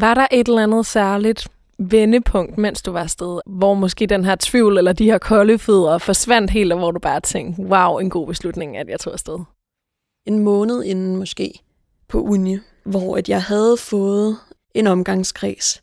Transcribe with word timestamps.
Var 0.00 0.14
der 0.14 0.26
et 0.30 0.48
eller 0.48 0.62
andet 0.62 0.86
særligt 0.86 1.48
vendepunkt, 1.78 2.58
mens 2.58 2.82
du 2.82 2.92
var 2.92 3.00
afsted, 3.00 3.40
hvor 3.46 3.74
måske 3.74 4.06
den 4.06 4.24
her 4.24 4.36
tvivl 4.40 4.78
eller 4.78 4.92
de 4.92 5.04
her 5.04 5.18
kolde 5.18 5.58
fødder 5.58 5.98
forsvandt 5.98 6.50
helt, 6.50 6.72
og 6.72 6.78
hvor 6.78 6.90
du 6.90 6.98
bare 7.00 7.20
tænkte, 7.20 7.62
wow, 7.62 7.98
en 7.98 8.10
god 8.10 8.26
beslutning, 8.26 8.76
at 8.76 8.88
jeg 8.88 9.00
tog 9.00 9.12
afsted? 9.12 9.38
En 10.26 10.38
måned 10.38 10.84
inden 10.84 11.16
måske 11.16 11.60
på 12.08 12.20
uni, 12.20 12.58
hvor 12.84 13.16
at 13.16 13.28
jeg 13.28 13.42
havde 13.42 13.76
fået 13.76 14.36
en 14.74 14.86
omgangskreds. 14.86 15.82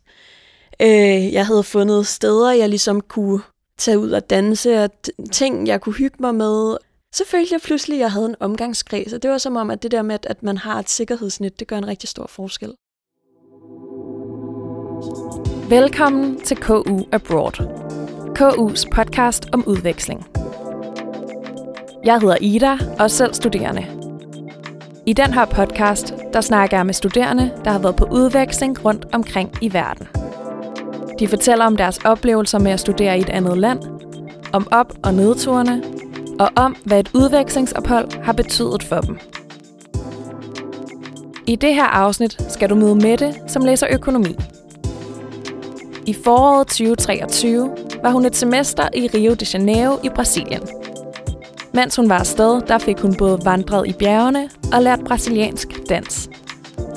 Øh, 0.81 1.33
jeg 1.33 1.45
havde 1.45 1.63
fundet 1.63 2.07
steder, 2.07 2.51
jeg 2.51 2.69
ligesom 2.69 3.01
kunne 3.01 3.41
tage 3.77 3.99
ud 3.99 4.11
og 4.11 4.29
danse, 4.29 4.83
og 4.83 4.89
ting, 5.31 5.67
jeg 5.67 5.81
kunne 5.81 5.95
hygge 5.95 6.17
mig 6.19 6.35
med. 6.35 6.77
Så 7.15 7.23
følte 7.27 7.53
jeg 7.53 7.61
pludselig, 7.61 7.95
at 7.95 8.01
jeg 8.01 8.11
havde 8.11 8.25
en 8.25 8.35
omgangskreds, 8.39 9.13
og 9.13 9.23
det 9.23 9.31
var 9.31 9.37
som 9.37 9.55
om, 9.55 9.69
at 9.69 9.83
det 9.83 9.91
der 9.91 10.01
med, 10.01 10.17
at 10.23 10.43
man 10.43 10.57
har 10.57 10.79
et 10.79 10.89
sikkerhedsnet, 10.89 11.59
det 11.59 11.67
gør 11.67 11.77
en 11.77 11.87
rigtig 11.87 12.09
stor 12.09 12.27
forskel. 12.27 12.73
Velkommen 15.69 16.41
til 16.41 16.57
KU 16.57 16.99
Abroad. 17.11 17.51
KU's 18.39 18.89
podcast 18.89 19.49
om 19.53 19.63
udveksling. 19.67 20.27
Jeg 22.05 22.19
hedder 22.19 22.37
Ida 22.41 22.71
og 22.71 23.03
er 23.03 23.07
selv 23.07 23.33
studerende. 23.33 23.85
I 25.05 25.13
den 25.13 25.33
her 25.33 25.45
podcast, 25.45 26.13
der 26.33 26.41
snakker 26.41 26.77
jeg 26.77 26.85
med 26.85 26.93
studerende, 26.93 27.51
der 27.65 27.71
har 27.71 27.79
været 27.79 27.95
på 27.95 28.05
udveksling 28.11 28.85
rundt 28.85 29.05
omkring 29.13 29.51
i 29.61 29.73
verden. 29.73 30.07
De 31.19 31.27
fortæller 31.27 31.65
om 31.65 31.77
deres 31.77 31.97
oplevelser 31.97 32.59
med 32.59 32.71
at 32.71 32.79
studere 32.79 33.17
i 33.17 33.21
et 33.21 33.29
andet 33.29 33.57
land, 33.57 33.79
om 34.53 34.67
op- 34.71 34.93
og 35.03 35.13
nedturene, 35.13 35.83
og 36.39 36.49
om, 36.55 36.75
hvad 36.85 36.99
et 36.99 37.11
udvekslingsophold 37.13 38.23
har 38.23 38.33
betydet 38.33 38.83
for 38.83 39.01
dem. 39.01 39.19
I 41.47 41.55
det 41.55 41.73
her 41.73 41.85
afsnit 41.85 42.37
skal 42.49 42.69
du 42.69 42.75
møde 42.75 42.95
Mette, 42.95 43.35
som 43.47 43.65
læser 43.65 43.87
økonomi. 43.91 44.35
I 46.05 46.13
foråret 46.13 46.67
2023 46.67 47.69
var 48.03 48.11
hun 48.11 48.25
et 48.25 48.35
semester 48.35 48.89
i 48.93 49.07
Rio 49.07 49.33
de 49.33 49.45
Janeiro 49.53 49.99
i 50.03 50.09
Brasilien. 50.15 50.61
Mens 51.73 51.95
hun 51.95 52.09
var 52.09 52.19
afsted, 52.19 52.61
der 52.61 52.77
fik 52.77 52.99
hun 52.99 53.15
både 53.17 53.39
vandret 53.45 53.87
i 53.87 53.93
bjergene 53.99 54.49
og 54.73 54.83
lært 54.83 54.99
brasiliansk 55.05 55.89
dans. 55.89 56.29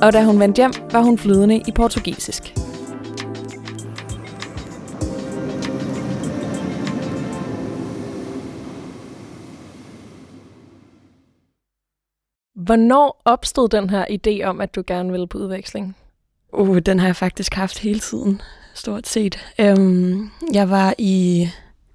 Og 0.02 0.12
da 0.12 0.24
hun 0.24 0.40
vendte 0.40 0.56
hjem, 0.56 0.72
var 0.92 1.02
hun 1.02 1.18
flydende 1.18 1.56
i 1.68 1.72
portugisisk. 1.72 2.54
Hvornår 12.54 13.22
opstod 13.24 13.68
den 13.68 13.90
her 13.90 14.04
idé 14.10 14.44
om, 14.44 14.60
at 14.60 14.74
du 14.74 14.82
gerne 14.86 15.10
ville 15.10 15.26
på 15.26 15.38
udveksling? 15.38 15.96
Uh, 16.52 16.78
den 16.78 16.98
har 16.98 17.06
jeg 17.06 17.16
faktisk 17.16 17.54
haft 17.54 17.78
hele 17.78 18.00
tiden, 18.00 18.40
stort 18.76 19.06
set. 19.06 19.38
Øhm, 19.58 20.30
jeg 20.52 20.70
var 20.70 20.94
i 20.98 21.48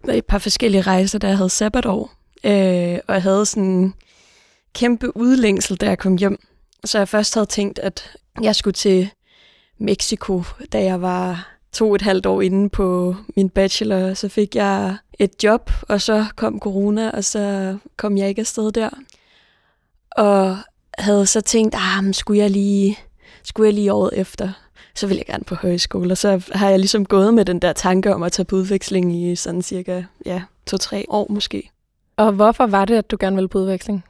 et 0.10 0.26
par 0.26 0.38
forskellige 0.38 0.82
rejser, 0.82 1.20
da 1.20 1.28
jeg 1.28 1.38
havde 1.38 1.50
sabbatår, 1.50 2.14
øh, 2.44 3.00
og 3.08 3.14
jeg 3.14 3.22
havde 3.24 3.46
sådan 3.46 3.64
en 3.64 3.94
kæmpe 4.74 5.18
udlængsel, 5.18 5.78
da 5.78 5.86
jeg 5.86 5.98
kom 5.98 6.16
hjem. 6.18 6.40
Så 6.86 6.98
jeg 6.98 7.08
først 7.08 7.34
havde 7.34 7.46
tænkt, 7.46 7.80
at 7.80 8.12
jeg 8.42 8.56
skulle 8.56 8.74
til 8.74 9.10
Mexico, 9.78 10.44
da 10.72 10.84
jeg 10.84 11.02
var 11.02 11.52
to 11.72 11.90
og 11.90 11.96
et 11.96 12.02
halvt 12.02 12.26
år 12.26 12.42
inde 12.42 12.70
på 12.70 13.16
min 13.36 13.50
bachelor. 13.50 14.14
Så 14.14 14.30
fik 14.30 14.56
jeg 14.56 14.98
et 15.20 15.44
job, 15.44 15.72
og 15.90 16.02
så 16.02 16.26
kom 16.36 16.60
corona, 16.60 17.10
og 17.10 17.24
så 17.24 17.78
kom 17.98 18.18
jeg 18.18 18.30
ikke 18.30 18.40
afsted 18.40 18.72
der. 18.72 18.90
Og 20.12 20.58
havde 20.98 21.26
så 21.26 21.42
tænkt, 21.42 21.76
ah, 21.78 22.14
skulle 22.14 22.40
jeg 22.40 22.50
lige, 22.50 23.00
skulle 23.44 23.68
jeg 23.68 23.74
lige 23.74 23.94
året 23.94 24.20
efter, 24.20 24.50
så 24.96 25.08
vil 25.08 25.18
jeg 25.18 25.26
gerne 25.26 25.44
på 25.44 25.56
højskole. 25.56 26.12
Og 26.12 26.18
så 26.18 26.42
har 26.52 26.70
jeg 26.70 26.80
ligesom 26.80 27.06
gået 27.06 27.34
med 27.34 27.46
den 27.46 27.60
der 27.60 27.74
tanke 27.74 28.16
om 28.16 28.24
at 28.24 28.32
tage 28.32 28.46
på 28.46 28.56
udveksling 28.56 29.16
i 29.16 29.36
sådan 29.36 29.62
cirka 29.62 30.04
ja, 30.26 30.42
to-tre 30.66 31.06
år 31.10 31.28
måske. 31.30 31.70
Og 32.18 32.32
hvorfor 32.32 32.66
var 32.66 32.86
det, 32.86 32.96
at 32.96 33.12
du 33.12 33.18
gerne 33.20 33.36
ville 33.36 33.48
på 33.48 33.58
udveksling? 33.58 34.04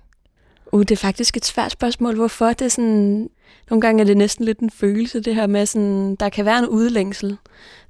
Uh, 0.71 0.79
det 0.79 0.91
er 0.91 0.95
faktisk 0.95 1.37
et 1.37 1.45
svært 1.45 1.71
spørgsmål. 1.71 2.15
Hvorfor? 2.15 2.47
Det 2.47 2.61
er 2.61 2.69
sådan, 2.69 3.29
nogle 3.69 3.81
gange 3.81 4.01
er 4.01 4.05
det 4.05 4.17
næsten 4.17 4.45
lidt 4.45 4.59
en 4.59 4.69
følelse, 4.69 5.19
det 5.19 5.35
her 5.35 5.47
med, 5.47 5.65
sådan, 5.65 6.15
der 6.15 6.29
kan 6.29 6.45
være 6.45 6.59
en 6.59 6.67
udlængsel. 6.67 7.37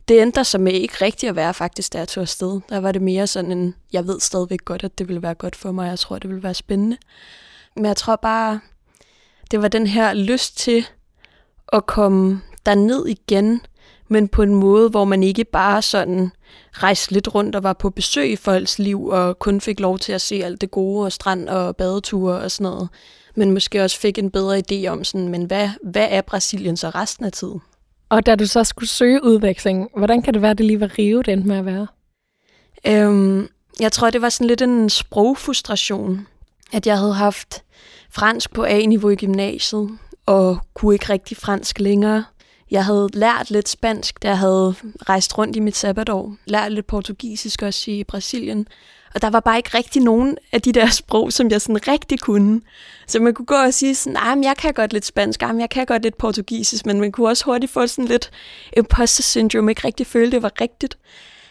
Det 0.07 0.21
ændrer 0.21 0.43
sig 0.43 0.61
med 0.61 0.73
ikke 0.73 1.05
rigtigt 1.05 1.29
at 1.29 1.35
være 1.35 1.53
faktisk, 1.53 1.93
da 1.93 1.97
jeg 1.97 2.07
tog 2.07 2.21
afsted. 2.21 2.59
Der 2.69 2.79
var 2.79 2.91
det 2.91 3.01
mere 3.01 3.27
sådan 3.27 3.51
en, 3.51 3.75
jeg 3.93 4.07
ved 4.07 4.19
stadigvæk 4.19 4.65
godt, 4.65 4.83
at 4.83 4.99
det 4.99 5.07
ville 5.07 5.21
være 5.21 5.33
godt 5.33 5.55
for 5.55 5.71
mig. 5.71 5.89
Jeg 5.89 5.99
tror, 5.99 6.19
det 6.19 6.29
ville 6.29 6.43
være 6.43 6.53
spændende. 6.53 6.97
Men 7.75 7.85
jeg 7.85 7.97
tror 7.97 8.15
bare, 8.15 8.59
det 9.51 9.61
var 9.61 9.67
den 9.67 9.87
her 9.87 10.13
lyst 10.13 10.57
til 10.57 10.85
at 11.73 11.85
komme 11.85 12.41
ned 12.65 13.05
igen, 13.07 13.61
men 14.07 14.27
på 14.27 14.41
en 14.41 14.55
måde, 14.55 14.89
hvor 14.89 15.05
man 15.05 15.23
ikke 15.23 15.43
bare 15.43 15.81
sådan 15.81 16.31
rejste 16.71 17.13
lidt 17.13 17.35
rundt 17.35 17.55
og 17.55 17.63
var 17.63 17.73
på 17.73 17.89
besøg 17.89 18.31
i 18.31 18.35
folks 18.35 18.79
liv, 18.79 19.05
og 19.05 19.39
kun 19.39 19.61
fik 19.61 19.79
lov 19.79 19.99
til 19.99 20.13
at 20.13 20.21
se 20.21 20.35
alt 20.43 20.61
det 20.61 20.71
gode 20.71 21.05
og 21.05 21.11
strand 21.11 21.49
og 21.49 21.75
badeture 21.75 22.39
og 22.39 22.51
sådan 22.51 22.71
noget, 22.71 22.89
men 23.35 23.51
måske 23.51 23.83
også 23.83 23.99
fik 23.99 24.17
en 24.17 24.31
bedre 24.31 24.61
idé 24.71 24.87
om 24.87 25.03
sådan, 25.03 25.27
men 25.27 25.43
hvad, 25.43 25.69
hvad 25.83 26.07
er 26.09 26.21
Brasilien 26.21 26.77
så 26.77 26.89
resten 26.89 27.25
af 27.25 27.31
tiden? 27.31 27.61
Og 28.09 28.25
da 28.25 28.35
du 28.35 28.47
så 28.47 28.63
skulle 28.63 28.89
søge 28.89 29.23
udveksling, 29.23 29.89
hvordan 29.97 30.21
kan 30.21 30.33
det 30.33 30.41
være, 30.41 30.51
at 30.51 30.57
det 30.57 30.65
lige 30.65 30.79
var 30.79 30.97
Rio, 30.97 31.21
det 31.21 31.33
endte 31.33 31.47
med 31.47 31.57
at 31.57 31.65
være? 31.65 31.87
Øhm, 32.87 33.47
jeg 33.79 33.91
tror, 33.91 34.09
det 34.09 34.21
var 34.21 34.29
sådan 34.29 34.47
lidt 34.47 34.61
en 34.61 34.89
sprogfrustration, 34.89 36.27
at 36.73 36.87
jeg 36.87 36.97
havde 36.97 37.13
haft 37.13 37.63
fransk 38.09 38.53
på 38.53 38.63
A-niveau 38.63 39.09
i 39.09 39.15
gymnasiet, 39.15 39.89
og 40.25 40.57
kunne 40.73 40.95
ikke 40.95 41.09
rigtig 41.09 41.37
fransk 41.37 41.79
længere. 41.79 42.23
Jeg 42.71 42.85
havde 42.85 43.09
lært 43.13 43.51
lidt 43.51 43.69
spansk, 43.69 44.23
da 44.23 44.27
jeg 44.27 44.37
havde 44.37 44.75
rejst 45.09 45.37
rundt 45.37 45.55
i 45.55 45.59
mit 45.59 45.75
sabbatår. 45.75 46.35
Lært 46.45 46.71
lidt 46.71 46.87
portugisisk 46.87 47.61
også 47.61 47.91
i 47.91 48.03
Brasilien. 48.03 48.67
Og 49.13 49.21
der 49.21 49.29
var 49.29 49.39
bare 49.39 49.57
ikke 49.57 49.77
rigtig 49.77 50.01
nogen 50.01 50.37
af 50.51 50.61
de 50.61 50.71
der 50.71 50.89
sprog, 51.01 51.33
som 51.33 51.49
jeg 51.49 51.61
sådan 51.61 51.87
rigtig 51.87 52.19
kunne. 52.19 52.61
Så 53.07 53.19
man 53.19 53.33
kunne 53.33 53.45
gå 53.45 53.55
og 53.55 53.73
sige 53.73 53.95
sådan, 53.95 54.13
nej, 54.13 54.43
jeg 54.43 54.57
kan 54.57 54.73
godt 54.73 54.93
lidt 54.93 55.05
spansk, 55.05 55.43
ah, 55.43 55.59
jeg 55.59 55.69
kan 55.69 55.85
godt 55.85 56.03
lidt 56.03 56.17
portugisisk, 56.17 56.85
men 56.85 56.99
man 56.99 57.11
kunne 57.11 57.29
også 57.29 57.45
hurtigt 57.45 57.71
få 57.71 57.87
sådan 57.87 58.05
lidt 58.05 58.31
imposter 58.77 59.23
syndrome, 59.23 59.71
ikke 59.71 59.87
rigtig 59.87 60.07
føle, 60.07 60.31
det 60.31 60.41
var 60.41 60.51
rigtigt. 60.61 60.97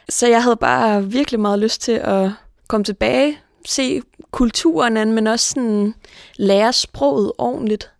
Så 0.09 0.27
jeg 0.27 0.43
havde 0.43 0.57
bare 0.57 1.05
virkelig 1.05 1.41
meget 1.41 1.59
lyst 1.59 1.83
til 1.83 1.93
at 1.93 2.31
komme 2.69 2.85
tilbage, 2.85 3.39
se 3.67 4.03
kulturen 4.31 4.97
an, 4.97 5.13
men 5.13 5.27
også 5.27 5.49
sådan 5.49 5.95
lære 6.37 6.73
sproget 6.73 7.33
ordentligt. 7.39 7.91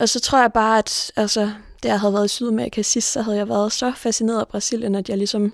Og 0.00 0.08
så 0.08 0.20
tror 0.20 0.40
jeg 0.40 0.52
bare, 0.52 0.78
at 0.78 1.12
altså, 1.16 1.50
da 1.82 1.88
jeg 1.88 2.00
havde 2.00 2.14
været 2.14 2.24
i 2.24 2.28
Sydamerika 2.28 2.82
sidst, 2.82 3.12
så 3.12 3.22
havde 3.22 3.36
jeg 3.36 3.48
været 3.48 3.72
så 3.72 3.92
fascineret 3.96 4.40
af 4.40 4.48
Brasilien, 4.48 4.94
at 4.94 5.08
jeg 5.08 5.18
ligesom 5.18 5.52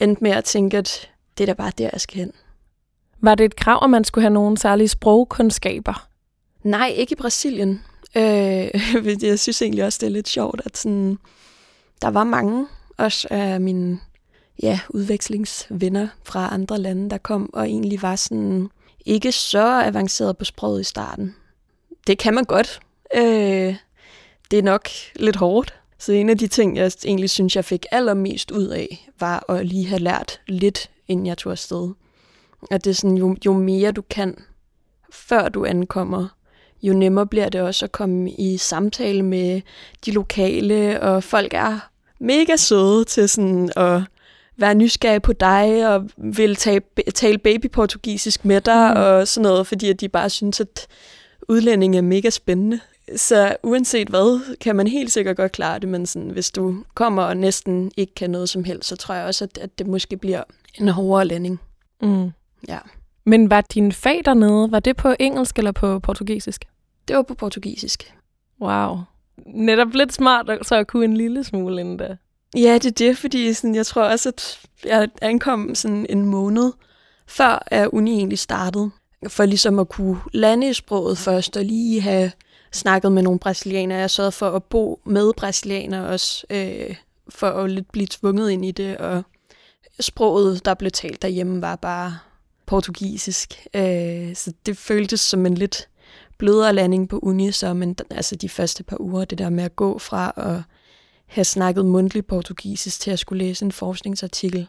endte 0.00 0.24
med 0.24 0.30
at 0.30 0.44
tænke, 0.44 0.78
at 0.78 1.10
det 1.38 1.44
er 1.44 1.46
da 1.46 1.52
bare 1.52 1.72
der, 1.78 1.90
jeg 1.92 2.00
skal 2.00 2.18
hen. 2.18 2.32
Var 3.20 3.34
det 3.34 3.44
et 3.44 3.56
krav, 3.56 3.80
at 3.84 3.90
man 3.90 4.04
skulle 4.04 4.22
have 4.22 4.34
nogle 4.34 4.58
særlige 4.58 4.88
sprogkundskaber? 4.88 6.08
Nej, 6.62 6.92
ikke 6.96 7.12
i 7.12 7.16
Brasilien. 7.16 7.84
Øh, 8.16 8.22
jeg 9.22 9.38
synes 9.38 9.62
egentlig 9.62 9.84
også, 9.84 9.98
det 10.00 10.06
er 10.06 10.10
lidt 10.10 10.28
sjovt, 10.28 10.60
at 10.64 10.78
sådan, 10.78 11.18
der 12.02 12.08
var 12.08 12.24
mange 12.24 12.66
også 12.96 13.28
af 13.30 13.60
mine 13.60 14.00
ja, 14.62 14.80
udvekslingsvenner 14.88 16.08
fra 16.24 16.54
andre 16.54 16.78
lande, 16.78 17.10
der 17.10 17.18
kom 17.18 17.50
og 17.52 17.68
egentlig 17.68 18.02
var 18.02 18.16
sådan 18.16 18.68
ikke 19.06 19.32
så 19.32 19.82
avanceret 19.82 20.38
på 20.38 20.44
sproget 20.44 20.80
i 20.80 20.84
starten. 20.84 21.34
Det 22.06 22.18
kan 22.18 22.34
man 22.34 22.44
godt. 22.44 22.80
Øh, 23.14 23.76
det 24.52 24.58
er 24.58 24.62
nok 24.62 24.88
lidt 25.16 25.36
hårdt. 25.36 25.74
Så 25.98 26.12
en 26.12 26.30
af 26.30 26.38
de 26.38 26.46
ting, 26.46 26.76
jeg 26.76 26.92
egentlig 27.04 27.30
synes, 27.30 27.56
jeg 27.56 27.64
fik 27.64 27.86
allermest 27.90 28.50
ud 28.50 28.66
af, 28.66 29.08
var 29.20 29.50
at 29.50 29.66
lige 29.66 29.88
have 29.88 29.98
lært 29.98 30.40
lidt, 30.46 30.90
inden 31.08 31.26
jeg 31.26 31.38
tog 31.38 31.52
afsted. 31.52 31.90
At 32.70 32.84
det 32.84 32.90
er 32.90 32.94
sådan, 32.94 33.16
jo, 33.16 33.36
jo 33.46 33.52
mere 33.52 33.92
du 33.92 34.02
kan, 34.10 34.36
før 35.12 35.48
du 35.48 35.64
ankommer, 35.64 36.28
jo 36.82 36.92
nemmere 36.92 37.26
bliver 37.26 37.48
det 37.48 37.60
også 37.60 37.84
at 37.84 37.92
komme 37.92 38.30
i 38.30 38.56
samtale 38.56 39.22
med 39.22 39.60
de 40.06 40.10
lokale, 40.10 41.00
og 41.00 41.24
folk 41.24 41.54
er 41.54 41.88
mega 42.20 42.56
søde 42.56 43.04
til 43.04 43.28
sådan 43.28 43.72
at 43.76 44.02
være 44.56 44.74
nysgerrig 44.74 45.22
på 45.22 45.32
dig, 45.32 45.88
og 45.88 46.10
vil 46.16 46.56
tale, 46.56 46.80
tale 47.14 47.38
babyportugisisk 47.38 48.44
med 48.44 48.60
dig, 48.60 48.92
mm. 48.94 49.00
og 49.00 49.28
sådan 49.28 49.42
noget, 49.42 49.66
fordi 49.66 49.90
at 49.90 50.00
de 50.00 50.08
bare 50.08 50.30
synes, 50.30 50.60
at 50.60 50.86
udlænding 51.48 51.96
er 51.96 52.02
mega 52.02 52.30
spændende. 52.30 52.80
Så 53.16 53.56
uanset 53.62 54.08
hvad, 54.08 54.56
kan 54.56 54.76
man 54.76 54.86
helt 54.86 55.12
sikkert 55.12 55.36
godt 55.36 55.52
klare 55.52 55.78
det, 55.78 55.88
men 55.88 56.06
sådan, 56.06 56.30
hvis 56.30 56.50
du 56.50 56.84
kommer 56.94 57.22
og 57.22 57.36
næsten 57.36 57.92
ikke 57.96 58.14
kan 58.14 58.30
noget 58.30 58.48
som 58.48 58.64
helst, 58.64 58.88
så 58.88 58.96
tror 58.96 59.14
jeg 59.14 59.26
også, 59.26 59.44
at, 59.44 59.58
at 59.58 59.78
det 59.78 59.86
måske 59.86 60.16
bliver 60.16 60.42
en 60.74 60.88
hårdere 60.88 61.24
landing. 61.24 61.60
Mm. 62.02 62.30
Ja. 62.68 62.78
Men 63.24 63.50
var 63.50 63.60
din 63.60 63.92
fag 63.92 64.22
dernede, 64.24 64.72
var 64.72 64.80
det 64.80 64.96
på 64.96 65.14
engelsk 65.18 65.58
eller 65.58 65.72
på 65.72 65.98
portugisisk? 65.98 66.64
Det 67.08 67.16
var 67.16 67.22
på 67.22 67.34
portugisisk. 67.34 68.14
Wow. 68.60 68.98
Netop 69.46 69.94
lidt 69.94 70.12
smart 70.12 70.50
så 70.62 70.74
at 70.74 70.86
kunne 70.86 71.04
en 71.04 71.16
lille 71.16 71.44
smule 71.44 71.80
endda. 71.80 72.16
Ja, 72.56 72.74
det 72.74 72.86
er 72.86 73.06
det, 73.06 73.18
fordi 73.18 73.52
sådan, 73.52 73.74
jeg 73.74 73.86
tror 73.86 74.02
også, 74.02 74.28
at 74.28 74.60
jeg 74.84 75.08
ankom 75.22 75.74
sådan 75.74 76.06
en 76.08 76.24
måned 76.24 76.72
før 77.26 77.62
at 77.66 77.88
uni 77.88 78.12
egentlig 78.12 78.38
startede, 78.38 78.90
for 79.28 79.44
ligesom 79.44 79.78
at 79.78 79.88
kunne 79.88 80.20
lande 80.32 80.68
i 80.68 80.72
sproget 80.72 81.18
først, 81.18 81.56
og 81.56 81.64
lige 81.64 82.00
have 82.00 82.32
snakket 82.72 83.12
med 83.12 83.22
nogle 83.22 83.38
brasilianere. 83.38 83.98
Jeg 83.98 84.10
sørgede 84.10 84.32
for 84.32 84.50
at 84.50 84.64
bo 84.64 85.00
med 85.04 85.32
brasilianere 85.36 86.06
også, 86.06 86.46
øh, 86.50 86.96
for 87.28 87.46
at 87.46 87.70
lidt 87.70 87.92
blive 87.92 88.06
tvunget 88.10 88.50
ind 88.50 88.64
i 88.64 88.70
det, 88.70 88.96
og 88.96 89.22
sproget, 90.00 90.64
der 90.64 90.74
blev 90.74 90.90
talt 90.90 91.22
derhjemme, 91.22 91.62
var 91.62 91.76
bare 91.76 92.18
portugisisk. 92.66 93.66
Øh, 93.74 94.34
så 94.34 94.52
det 94.66 94.76
føltes 94.76 95.20
som 95.20 95.46
en 95.46 95.54
lidt 95.54 95.88
blødere 96.38 96.72
landing 96.72 97.08
på 97.08 97.18
uni, 97.18 97.52
så 97.52 97.74
men 97.74 97.96
altså 98.10 98.36
de 98.36 98.48
første 98.48 98.84
par 98.84 99.00
uger, 99.00 99.24
det 99.24 99.38
der 99.38 99.50
med 99.50 99.64
at 99.64 99.76
gå 99.76 99.98
fra 99.98 100.32
at 100.36 100.62
have 101.26 101.44
snakket 101.44 101.86
mundtligt 101.86 102.26
portugisisk 102.26 103.00
til 103.00 103.10
at 103.10 103.18
skulle 103.18 103.44
læse 103.44 103.64
en 103.64 103.72
forskningsartikel, 103.72 104.68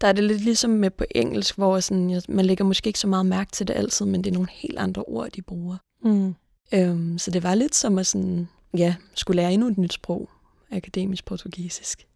der 0.00 0.08
er 0.08 0.12
det 0.12 0.24
lidt 0.24 0.40
ligesom 0.40 0.70
med 0.70 0.90
på 0.90 1.04
engelsk, 1.14 1.56
hvor 1.56 1.80
sådan, 1.80 2.22
man 2.28 2.44
lægger 2.44 2.64
måske 2.64 2.86
ikke 2.86 2.98
så 2.98 3.06
meget 3.06 3.26
mærke 3.26 3.52
til 3.52 3.68
det 3.68 3.74
altid, 3.74 4.06
men 4.06 4.24
det 4.24 4.30
er 4.30 4.34
nogle 4.34 4.48
helt 4.52 4.78
andre 4.78 5.02
ord, 5.02 5.30
de 5.30 5.42
bruger. 5.42 5.76
Mm. 6.04 6.34
Øhm, 6.72 7.18
så 7.18 7.30
det 7.30 7.42
var 7.42 7.54
lidt 7.54 7.74
som 7.74 7.98
at 7.98 8.06
sådan, 8.06 8.48
ja, 8.76 8.94
skulle 9.14 9.36
lære 9.36 9.52
endnu 9.52 9.68
et 9.68 9.78
nyt 9.78 9.92
sprog, 9.92 10.30
akademisk 10.70 11.24
portugisisk. 11.24 12.06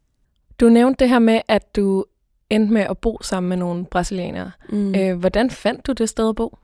Du 0.60 0.68
nævnte 0.68 1.04
det 1.04 1.08
her 1.08 1.18
med, 1.18 1.40
at 1.48 1.76
du 1.76 2.04
endte 2.50 2.72
med 2.72 2.82
at 2.82 2.98
bo 2.98 3.18
sammen 3.22 3.48
med 3.48 3.56
nogle 3.56 3.84
brasilianere. 3.84 4.50
Mm. 4.68 4.94
Øh, 4.94 5.18
hvordan 5.18 5.50
fandt 5.50 5.86
du 5.86 5.92
det 5.92 6.08
sted 6.08 6.28
at 6.28 6.36
bo? 6.36 6.58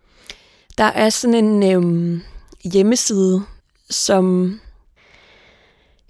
Der 0.78 0.84
er 0.84 1.10
sådan 1.10 1.44
en 1.44 1.72
øhm, 1.72 2.22
hjemmeside, 2.64 3.42
som 3.90 4.60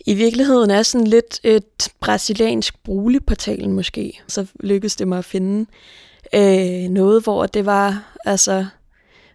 i 0.07 0.15
virkeligheden 0.15 0.71
er 0.71 0.83
sådan 0.83 1.07
lidt 1.07 1.41
et 1.45 1.89
brasiliansk 2.01 2.83
boligportalen 2.85 3.73
måske. 3.73 4.21
Så 4.29 4.47
lykkedes 4.61 4.97
det 4.97 5.09
mig 5.09 5.19
at 5.19 5.25
finde 5.25 5.67
øh, 6.35 6.89
noget, 6.91 7.23
hvor 7.23 7.47
det 7.47 7.67
var 7.67 8.17
altså 8.25 8.67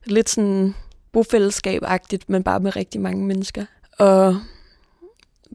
lidt 0.06 0.30
sådan 0.30 0.76
bofællesskab-agtigt, 1.18 2.30
men 2.30 2.44
bare 2.44 2.60
med 2.60 2.76
rigtig 2.76 3.02
mange 3.02 3.26
mennesker. 3.26 3.66
Og 4.00 4.38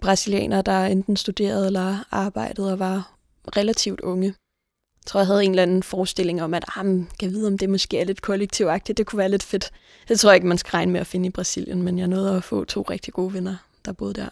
brasilianere, 0.01 0.63
der 0.63 0.87
enten 0.87 1.17
studerede 1.17 1.67
eller 1.67 2.05
arbejdede 2.11 2.73
og 2.73 2.79
var 2.79 3.15
relativt 3.57 4.01
unge. 4.01 4.27
Jeg 4.27 5.07
tror, 5.07 5.21
jeg 5.21 5.27
havde 5.27 5.45
en 5.45 5.51
eller 5.51 5.63
anden 5.63 5.83
forestilling 5.83 6.43
om, 6.43 6.55
at 6.55 6.65
ah, 6.77 6.85
kan 7.21 7.31
vide, 7.31 7.47
om 7.47 7.59
det 7.59 7.71
måske 7.71 7.99
er 7.99 8.05
lidt 8.05 8.23
kollektivagtigt. 8.23 8.99
Det 8.99 9.07
kunne 9.07 9.19
være 9.19 9.29
lidt 9.29 9.43
fedt. 9.43 9.71
Det 10.09 10.21
tror 10.21 10.31
jeg 10.31 10.35
ikke, 10.35 10.47
man 10.47 10.59
skal 10.59 10.71
regne 10.71 10.93
med 10.93 11.01
at 11.01 11.07
finde 11.07 11.27
i 11.27 11.31
Brasilien, 11.31 11.83
men 11.83 11.99
jeg 11.99 12.09
nåede 12.09 12.37
at 12.37 12.45
få 12.45 12.65
to 12.65 12.83
rigtig 12.83 13.15
gode 13.15 13.35
venner, 13.35 13.57
der 13.85 13.93
boede 13.93 14.15
der. 14.15 14.29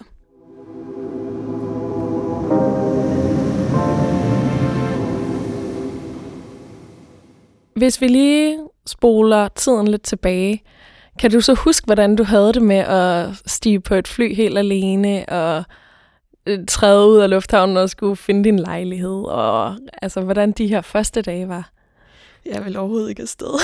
Hvis 7.75 8.01
vi 8.01 8.09
lige 8.09 8.59
spoler 8.87 9.49
tiden 9.49 9.89
lidt 9.89 10.03
tilbage, 10.03 10.63
kan 11.19 11.31
du 11.31 11.41
så 11.41 11.55
huske, 11.55 11.85
hvordan 11.85 12.17
du 12.17 12.25
havde 12.25 12.53
det 12.53 12.63
med 12.63 12.77
at 12.77 13.29
stige 13.47 13.81
på 13.81 13.95
et 13.95 14.09
fly 14.09 14.35
helt 14.35 14.59
alene 14.59 15.29
og 15.29 15.65
øh, 16.47 16.59
træde 16.69 17.09
ud 17.09 17.17
af 17.17 17.31
lufthavnen 17.31 17.77
og 17.77 17.91
skulle 17.91 18.17
finde 18.17 18.45
din 18.45 18.59
lejlighed, 18.59 19.25
og 19.25 19.77
altså, 20.03 20.21
hvordan 20.21 20.53
de 20.53 20.67
her 20.67 20.81
første 20.81 21.23
dage 21.23 21.49
var? 21.49 21.71
Jeg 22.47 22.65
vil 22.65 22.77
overhovedet 22.77 23.09
ikke 23.09 23.23
afsted. 23.23 23.61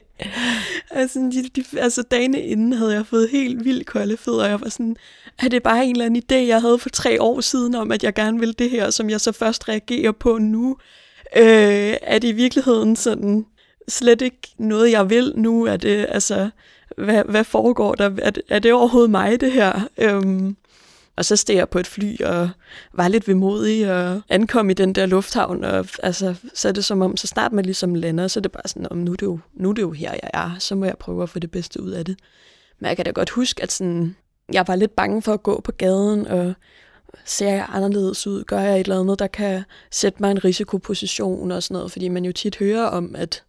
altså, 1.00 1.18
de, 1.18 1.48
de, 1.56 1.64
altså, 1.78 2.02
dagene 2.02 2.40
inden 2.40 2.72
havde 2.72 2.94
jeg 2.94 3.06
fået 3.06 3.28
helt 3.30 3.64
vildt 3.64 3.86
kolde 3.86 4.16
fødder, 4.16 4.44
og 4.44 4.50
jeg 4.50 4.60
var 4.60 4.68
sådan, 4.68 4.96
er 5.38 5.48
det 5.48 5.62
bare 5.62 5.86
en 5.86 5.90
eller 5.90 6.04
anden 6.04 6.22
idé, 6.32 6.48
jeg 6.48 6.60
havde 6.60 6.78
for 6.78 6.88
tre 6.88 7.22
år 7.22 7.40
siden, 7.40 7.74
om 7.74 7.92
at 7.92 8.04
jeg 8.04 8.14
gerne 8.14 8.40
vil 8.40 8.58
det 8.58 8.70
her, 8.70 8.90
som 8.90 9.10
jeg 9.10 9.20
så 9.20 9.32
først 9.32 9.68
reagerer 9.68 10.12
på 10.12 10.38
nu? 10.38 10.76
Øh, 11.36 11.96
er 12.02 12.18
det 12.18 12.28
i 12.28 12.32
virkeligheden 12.32 12.96
sådan 12.96 13.46
slet 13.88 14.22
ikke 14.22 14.54
noget, 14.58 14.90
jeg 14.90 15.10
vil 15.10 15.32
nu? 15.36 15.64
Er 15.66 15.76
det, 15.76 15.98
øh, 15.98 16.06
altså, 16.08 16.50
hvad, 16.96 17.22
hvad 17.24 17.44
foregår 17.44 17.94
der? 17.94 18.10
Er 18.22 18.30
det, 18.30 18.42
er 18.48 18.58
det 18.58 18.72
overhovedet 18.72 19.10
mig, 19.10 19.40
det 19.40 19.52
her? 19.52 19.88
Øhm, 19.98 20.56
og 21.16 21.24
så 21.24 21.36
steg 21.36 21.56
jeg 21.56 21.68
på 21.68 21.78
et 21.78 21.86
fly 21.86 22.20
og 22.20 22.50
var 22.92 23.08
lidt 23.08 23.28
vemodig 23.28 23.92
og 23.92 24.20
ankom 24.28 24.70
i 24.70 24.74
den 24.74 24.92
der 24.92 25.06
lufthavn. 25.06 25.64
Og 25.64 25.86
altså, 26.02 26.34
så 26.54 26.68
er 26.68 26.72
det 26.72 26.84
som 26.84 27.02
om, 27.02 27.16
så 27.16 27.26
snart 27.26 27.52
man 27.52 27.64
ligesom 27.64 27.94
lander, 27.94 28.28
så 28.28 28.40
er 28.40 28.42
det 28.42 28.52
bare 28.52 28.68
sådan, 28.68 28.88
om 28.90 28.98
nu 28.98 29.12
er 29.12 29.16
det 29.16 29.26
jo, 29.26 29.38
nu 29.54 29.70
er 29.70 29.72
det 29.72 29.82
jo 29.82 29.92
her, 29.92 30.10
jeg 30.10 30.30
er. 30.34 30.56
Så 30.58 30.74
må 30.74 30.84
jeg 30.84 30.98
prøve 30.98 31.22
at 31.22 31.28
få 31.28 31.38
det 31.38 31.50
bedste 31.50 31.82
ud 31.82 31.90
af 31.90 32.04
det. 32.04 32.18
Men 32.80 32.88
jeg 32.88 32.96
kan 32.96 33.04
da 33.04 33.10
godt 33.10 33.30
huske, 33.30 33.62
at 33.62 33.72
sådan, 33.72 34.16
jeg 34.52 34.64
var 34.68 34.76
lidt 34.76 34.96
bange 34.96 35.22
for 35.22 35.32
at 35.32 35.42
gå 35.42 35.60
på 35.60 35.72
gaden 35.72 36.26
og 36.26 36.54
ser 37.24 37.50
jeg 37.50 37.66
anderledes 37.68 38.26
ud? 38.26 38.44
Gør 38.44 38.60
jeg 38.60 38.80
et 38.80 38.84
eller 38.84 39.00
andet, 39.00 39.18
der 39.18 39.26
kan 39.26 39.62
sætte 39.90 40.18
mig 40.20 40.28
i 40.28 40.30
en 40.30 40.44
risikoposition 40.44 41.50
og 41.52 41.62
sådan 41.62 41.74
noget? 41.74 41.92
Fordi 41.92 42.08
man 42.08 42.24
jo 42.24 42.32
tit 42.32 42.56
hører 42.56 42.86
om, 42.86 43.14
at 43.16 43.42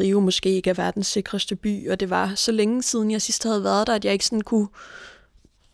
Rio 0.00 0.20
måske 0.20 0.50
ikke 0.50 0.70
er 0.70 0.74
verdens 0.74 1.06
sikreste 1.06 1.56
by, 1.56 1.90
og 1.90 2.00
det 2.00 2.10
var 2.10 2.34
så 2.34 2.52
længe 2.52 2.82
siden, 2.82 3.10
jeg 3.10 3.22
sidst 3.22 3.44
havde 3.44 3.64
været 3.64 3.86
der, 3.86 3.94
at 3.94 4.04
jeg 4.04 4.12
ikke 4.12 4.24
sådan 4.24 4.40
kunne, 4.40 4.68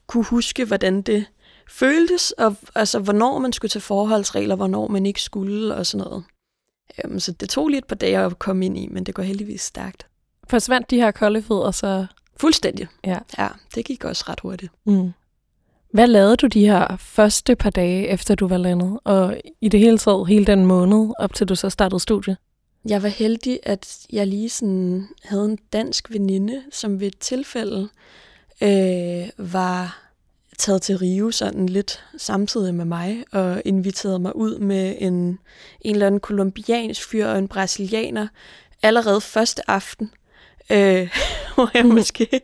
kunne 0.07 0.25
huske, 0.25 0.65
hvordan 0.65 1.03
det 1.03 1.27
føltes, 1.71 2.31
og 2.31 2.57
altså, 2.75 2.99
hvornår 2.99 3.39
man 3.39 3.53
skulle 3.53 3.71
tage 3.71 3.81
forholdsregler, 3.81 4.57
hvornår 4.57 4.89
man 4.89 5.07
ikke 5.07 5.23
skulle, 5.23 5.75
og 5.75 5.87
sådan 5.87 6.05
noget. 6.05 6.25
Um, 7.05 7.21
så 7.21 7.33
det 7.33 7.49
tog 7.49 7.69
lige 7.69 7.79
et 7.79 7.87
par 7.87 7.97
dage 7.97 8.19
at 8.19 8.39
komme 8.39 8.67
ind 8.67 8.79
i, 8.79 8.89
men 8.91 9.05
det 9.05 9.15
går 9.15 9.23
heldigvis 9.23 9.63
stærkt. 9.63 10.07
Forsvandt 10.49 10.91
de 10.91 10.97
her 10.97 11.11
kolde 11.11 11.43
fødder 11.43 11.71
så? 11.71 12.07
Fuldstændig. 12.37 12.89
Ja. 13.05 13.19
ja, 13.39 13.49
det 13.75 13.85
gik 13.85 14.05
også 14.05 14.25
ret 14.29 14.41
hurtigt. 14.41 14.73
Mm. 14.87 15.13
Hvad 15.95 16.07
lavede 16.07 16.37
du 16.37 16.47
de 16.47 16.67
her 16.67 16.97
første 16.97 17.57
par 17.57 17.71
dage, 17.71 18.09
efter 18.09 18.35
du 18.35 18.49
var 18.49 18.57
landet, 18.57 18.99
og 19.05 19.37
i 19.61 19.69
det 19.69 19.81
hele 19.81 19.99
taget 19.99 20.29
hele 20.29 20.45
den 20.45 20.67
måned, 20.67 21.13
op 21.19 21.35
til 21.35 21.49
du 21.49 21.55
så 21.55 21.71
startede 21.71 22.01
studie? 22.01 22.37
Jeg 22.89 23.03
var 23.03 23.09
heldig, 23.09 23.61
at 23.63 24.07
jeg 24.13 24.27
lige 24.27 24.49
sådan 24.49 25.09
havde 25.25 25.45
en 25.45 25.59
dansk 25.73 26.11
veninde, 26.11 26.63
som 26.73 27.01
ved 27.01 27.07
et 27.07 27.19
tilfælde 27.19 27.89
øh, 28.63 29.29
var 29.53 30.11
taget 30.59 30.83
til 30.83 30.99
Rio 30.99 31.31
sådan 31.31 31.67
lidt 31.67 32.05
samtidig 32.17 32.75
med 32.75 32.85
mig, 32.85 33.25
og 33.33 33.63
inviterede 33.65 34.19
mig 34.19 34.37
ud 34.37 34.59
med 34.59 34.97
en, 34.99 35.13
en 35.13 35.39
eller 35.95 36.07
anden 36.07 36.21
kolumbiansk 36.21 37.09
fyr 37.11 37.27
og 37.27 37.39
en 37.39 37.49
brasilianer 37.49 38.29
allerede 38.83 39.21
første 39.21 39.71
aften. 39.71 40.11
Øh, 40.71 41.09
hvor 41.55 41.71
jeg 41.75 41.87
måske 41.87 42.41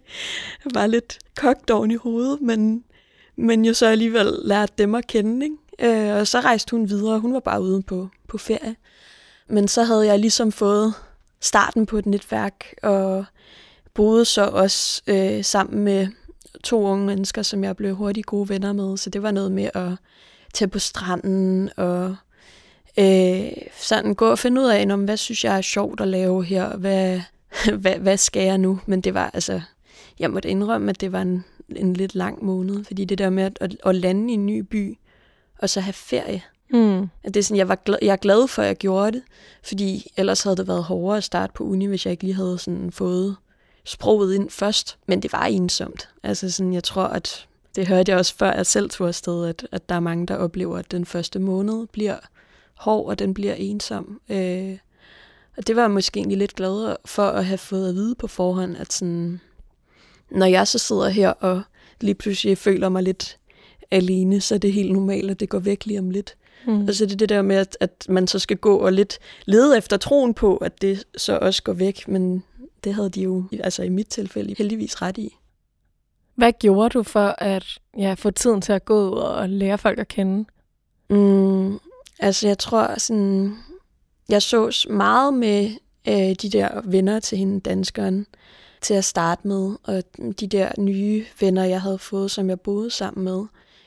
var 0.75 0.87
lidt 0.87 1.19
kogt 1.37 1.71
oven 1.71 1.91
i 1.91 1.97
hovedet, 1.97 2.41
men 2.41 2.85
men 3.41 3.65
jo 3.65 3.75
så 3.75 3.87
alligevel 3.87 4.39
lærte 4.43 4.73
dem 4.79 4.95
at 4.95 5.07
kende. 5.07 5.47
Ikke? 5.47 6.09
Øh, 6.11 6.17
og 6.17 6.27
så 6.27 6.41
rejste 6.41 6.71
hun 6.71 6.89
videre, 6.89 7.21
hun 7.21 7.35
var 7.35 7.41
bare 7.41 7.63
ude 7.63 7.83
på, 7.83 8.09
på 8.29 8.39
ferie. 8.39 8.77
Men 9.49 9.69
så 9.69 9.83
havde 9.83 10.07
jeg 10.07 10.19
ligesom 10.19 10.53
fået 10.53 10.95
starten 11.41 11.87
på 11.87 11.99
et 11.99 12.07
netværk, 12.07 12.75
og 12.83 13.25
boede 13.95 14.25
så 14.25 14.47
også 14.47 15.03
øh, 15.07 15.45
sammen 15.45 15.85
med 15.85 16.09
to 16.65 16.83
unge 16.83 17.07
mennesker, 17.07 17.43
som 17.43 17.65
jeg 17.65 17.77
blev 17.77 17.95
hurtigt 17.95 18.27
gode 18.27 18.49
venner 18.49 18.73
med. 18.73 18.97
Så 18.97 19.11
det 19.11 19.23
var 19.23 19.31
noget 19.31 19.53
med 19.53 19.71
at 19.75 19.91
tage 20.55 20.69
på 20.69 20.79
stranden 20.79 21.71
og 21.77 22.17
øh, 22.99 23.53
sådan 23.81 24.15
gå 24.15 24.31
og 24.31 24.39
finde 24.39 24.61
ud 24.61 24.67
af, 24.67 24.87
om 24.91 25.05
hvad 25.05 25.17
synes 25.17 25.45
jeg 25.45 25.57
er 25.57 25.61
sjovt 25.61 26.01
at 26.01 26.09
lave 26.09 26.45
her, 26.45 26.77
hvad, 26.77 27.21
hvad, 27.81 27.95
hvad 27.95 28.17
skal 28.17 28.43
jeg 28.43 28.59
nu? 28.59 28.81
Men 28.87 29.01
det 29.01 29.15
var 29.15 29.31
altså, 29.35 29.61
jeg 30.19 30.31
måtte 30.31 30.49
indrømme, 30.49 30.91
at 30.91 31.01
det 31.01 31.13
var 31.13 31.23
en, 31.23 31.45
en 31.77 31.95
lidt 31.95 32.15
lang 32.15 32.45
måned, 32.45 32.85
fordi 32.85 33.05
det 33.05 33.19
der 33.19 33.31
med 33.31 33.43
at, 33.43 33.59
at, 33.61 33.77
at 33.87 33.95
lande 33.95 34.31
i 34.31 34.35
en 34.35 34.47
ny 34.47 34.59
by, 34.59 34.99
og 35.59 35.69
så 35.69 35.81
have 35.81 35.93
ferie, 35.93 36.43
mm. 36.73 37.01
at 37.01 37.35
det 37.35 37.37
er 37.37 37.43
sådan, 37.43 37.57
jeg, 37.57 37.69
var 37.69 37.75
glad, 37.75 37.99
jeg 38.03 38.13
er 38.13 38.17
glad 38.17 38.49
for, 38.49 38.63
at 38.63 38.69
jeg 38.69 38.77
gjorde 38.77 39.13
det, 39.13 39.23
fordi 39.63 40.13
ellers 40.17 40.43
havde 40.43 40.57
det 40.57 40.69
været 40.69 40.85
hårdere 40.85 41.17
at 41.17 41.25
starte 41.25 41.53
på 41.53 41.65
uni, 41.65 41.87
hvis 41.87 42.07
jeg 42.07 42.13
ikke 42.13 42.25
lige 42.25 42.35
havde 42.35 42.59
sådan 42.59 42.93
fået 42.93 43.37
sproget 43.85 44.35
ind 44.35 44.51
først, 44.51 44.99
men 45.07 45.23
det 45.23 45.33
var 45.33 45.45
ensomt. 45.45 46.09
Altså 46.23 46.51
sådan, 46.51 46.73
jeg 46.73 46.85
tror, 46.85 47.05
at 47.05 47.47
det 47.77 47.87
hørte 47.87 48.11
jeg 48.11 48.19
også 48.19 48.35
før, 48.35 48.53
jeg 48.53 48.67
selv 48.67 48.91
tog 48.91 49.09
afsted, 49.09 49.47
at, 49.47 49.67
at 49.73 49.89
der 49.89 49.95
er 49.95 50.01
mange, 50.01 50.27
der 50.27 50.37
oplever, 50.37 50.79
at 50.79 50.91
den 50.91 51.05
første 51.05 51.39
måned 51.39 51.87
bliver 51.87 52.17
hård, 52.75 53.07
og 53.07 53.19
den 53.19 53.35
bliver 53.35 53.55
ensom. 53.55 54.21
Øh, 54.29 54.79
og 55.57 55.67
det 55.67 55.77
var 55.77 55.83
jeg 55.83 55.91
måske 55.91 56.19
egentlig 56.19 56.39
lidt 56.39 56.55
glad 56.55 56.97
for 57.05 57.27
at 57.27 57.45
have 57.45 57.59
fået 57.59 57.89
at 57.89 57.95
vide 57.95 58.15
på 58.15 58.27
forhånd, 58.27 58.77
at 58.77 58.93
sådan, 58.93 59.41
når 60.31 60.47
jeg 60.47 60.69
så 60.69 60.79
sidder 60.79 61.09
her 61.09 61.31
og 61.31 61.63
lige 62.01 62.15
pludselig 62.15 62.59
føler 62.59 62.89
mig 62.89 63.03
lidt 63.03 63.39
alene, 63.91 64.41
så 64.41 64.55
er 64.55 64.59
det 64.59 64.73
helt 64.73 64.93
normalt, 64.93 65.31
at 65.31 65.41
det 65.41 65.49
går 65.49 65.59
væk 65.59 65.87
lige 65.87 65.99
om 65.99 66.11
lidt. 66.11 66.37
Mm. 66.67 66.89
Og 66.89 66.95
så 66.95 67.05
er 67.05 67.09
det 67.09 67.19
det 67.19 67.29
der 67.29 67.43
med, 67.43 67.57
at, 67.57 67.77
at 67.81 68.07
man 68.09 68.27
så 68.27 68.39
skal 68.39 68.57
gå 68.57 68.77
og 68.77 68.93
lidt 68.93 69.19
lede 69.45 69.79
efter 69.79 69.97
troen 69.97 70.35
på, 70.35 70.57
at 70.57 70.83
det 70.83 71.05
så 71.17 71.39
også 71.39 71.63
går 71.63 71.73
væk, 71.73 72.09
men 72.09 72.45
det 72.85 72.95
havde 72.95 73.11
de 73.11 73.23
jo, 73.23 73.45
altså 73.61 73.83
i 73.83 73.89
mit 73.89 74.07
tilfælde, 74.07 74.55
heldigvis 74.59 75.03
ret 75.03 75.19
i. 75.19 75.37
Hvad 76.35 76.53
gjorde 76.53 76.89
du 76.89 77.03
for 77.03 77.35
at 77.39 77.79
ja, 77.99 78.15
få 78.15 78.31
tiden 78.31 78.61
til 78.61 78.73
at 78.73 78.85
gå 78.85 79.11
og 79.11 79.49
lære 79.49 79.79
folk 79.79 79.99
at 79.99 80.09
kende? 80.09 80.45
Mm, 81.11 81.79
altså 82.19 82.47
jeg 82.47 82.59
tror 82.59 82.99
sådan, 82.99 83.57
jeg 84.29 84.43
så 84.43 84.87
meget 84.91 85.35
med 85.35 85.71
øh, 86.09 86.15
de 86.15 86.51
der 86.51 86.81
venner 86.85 87.21
til 87.21 87.39
hende, 87.39 87.61
danskeren, 87.61 88.27
til 88.81 88.95
at 88.95 89.05
starte 89.05 89.49
med, 89.49 89.77
og 89.83 90.03
de 90.41 90.47
der 90.47 90.73
nye 90.79 91.25
venner, 91.41 91.65
jeg 91.65 91.83
havde 91.83 91.99
fået, 91.99 92.31
som 92.31 92.49
jeg 92.49 92.61
boede 92.61 92.91
sammen 92.91 93.25
med. 93.25 93.45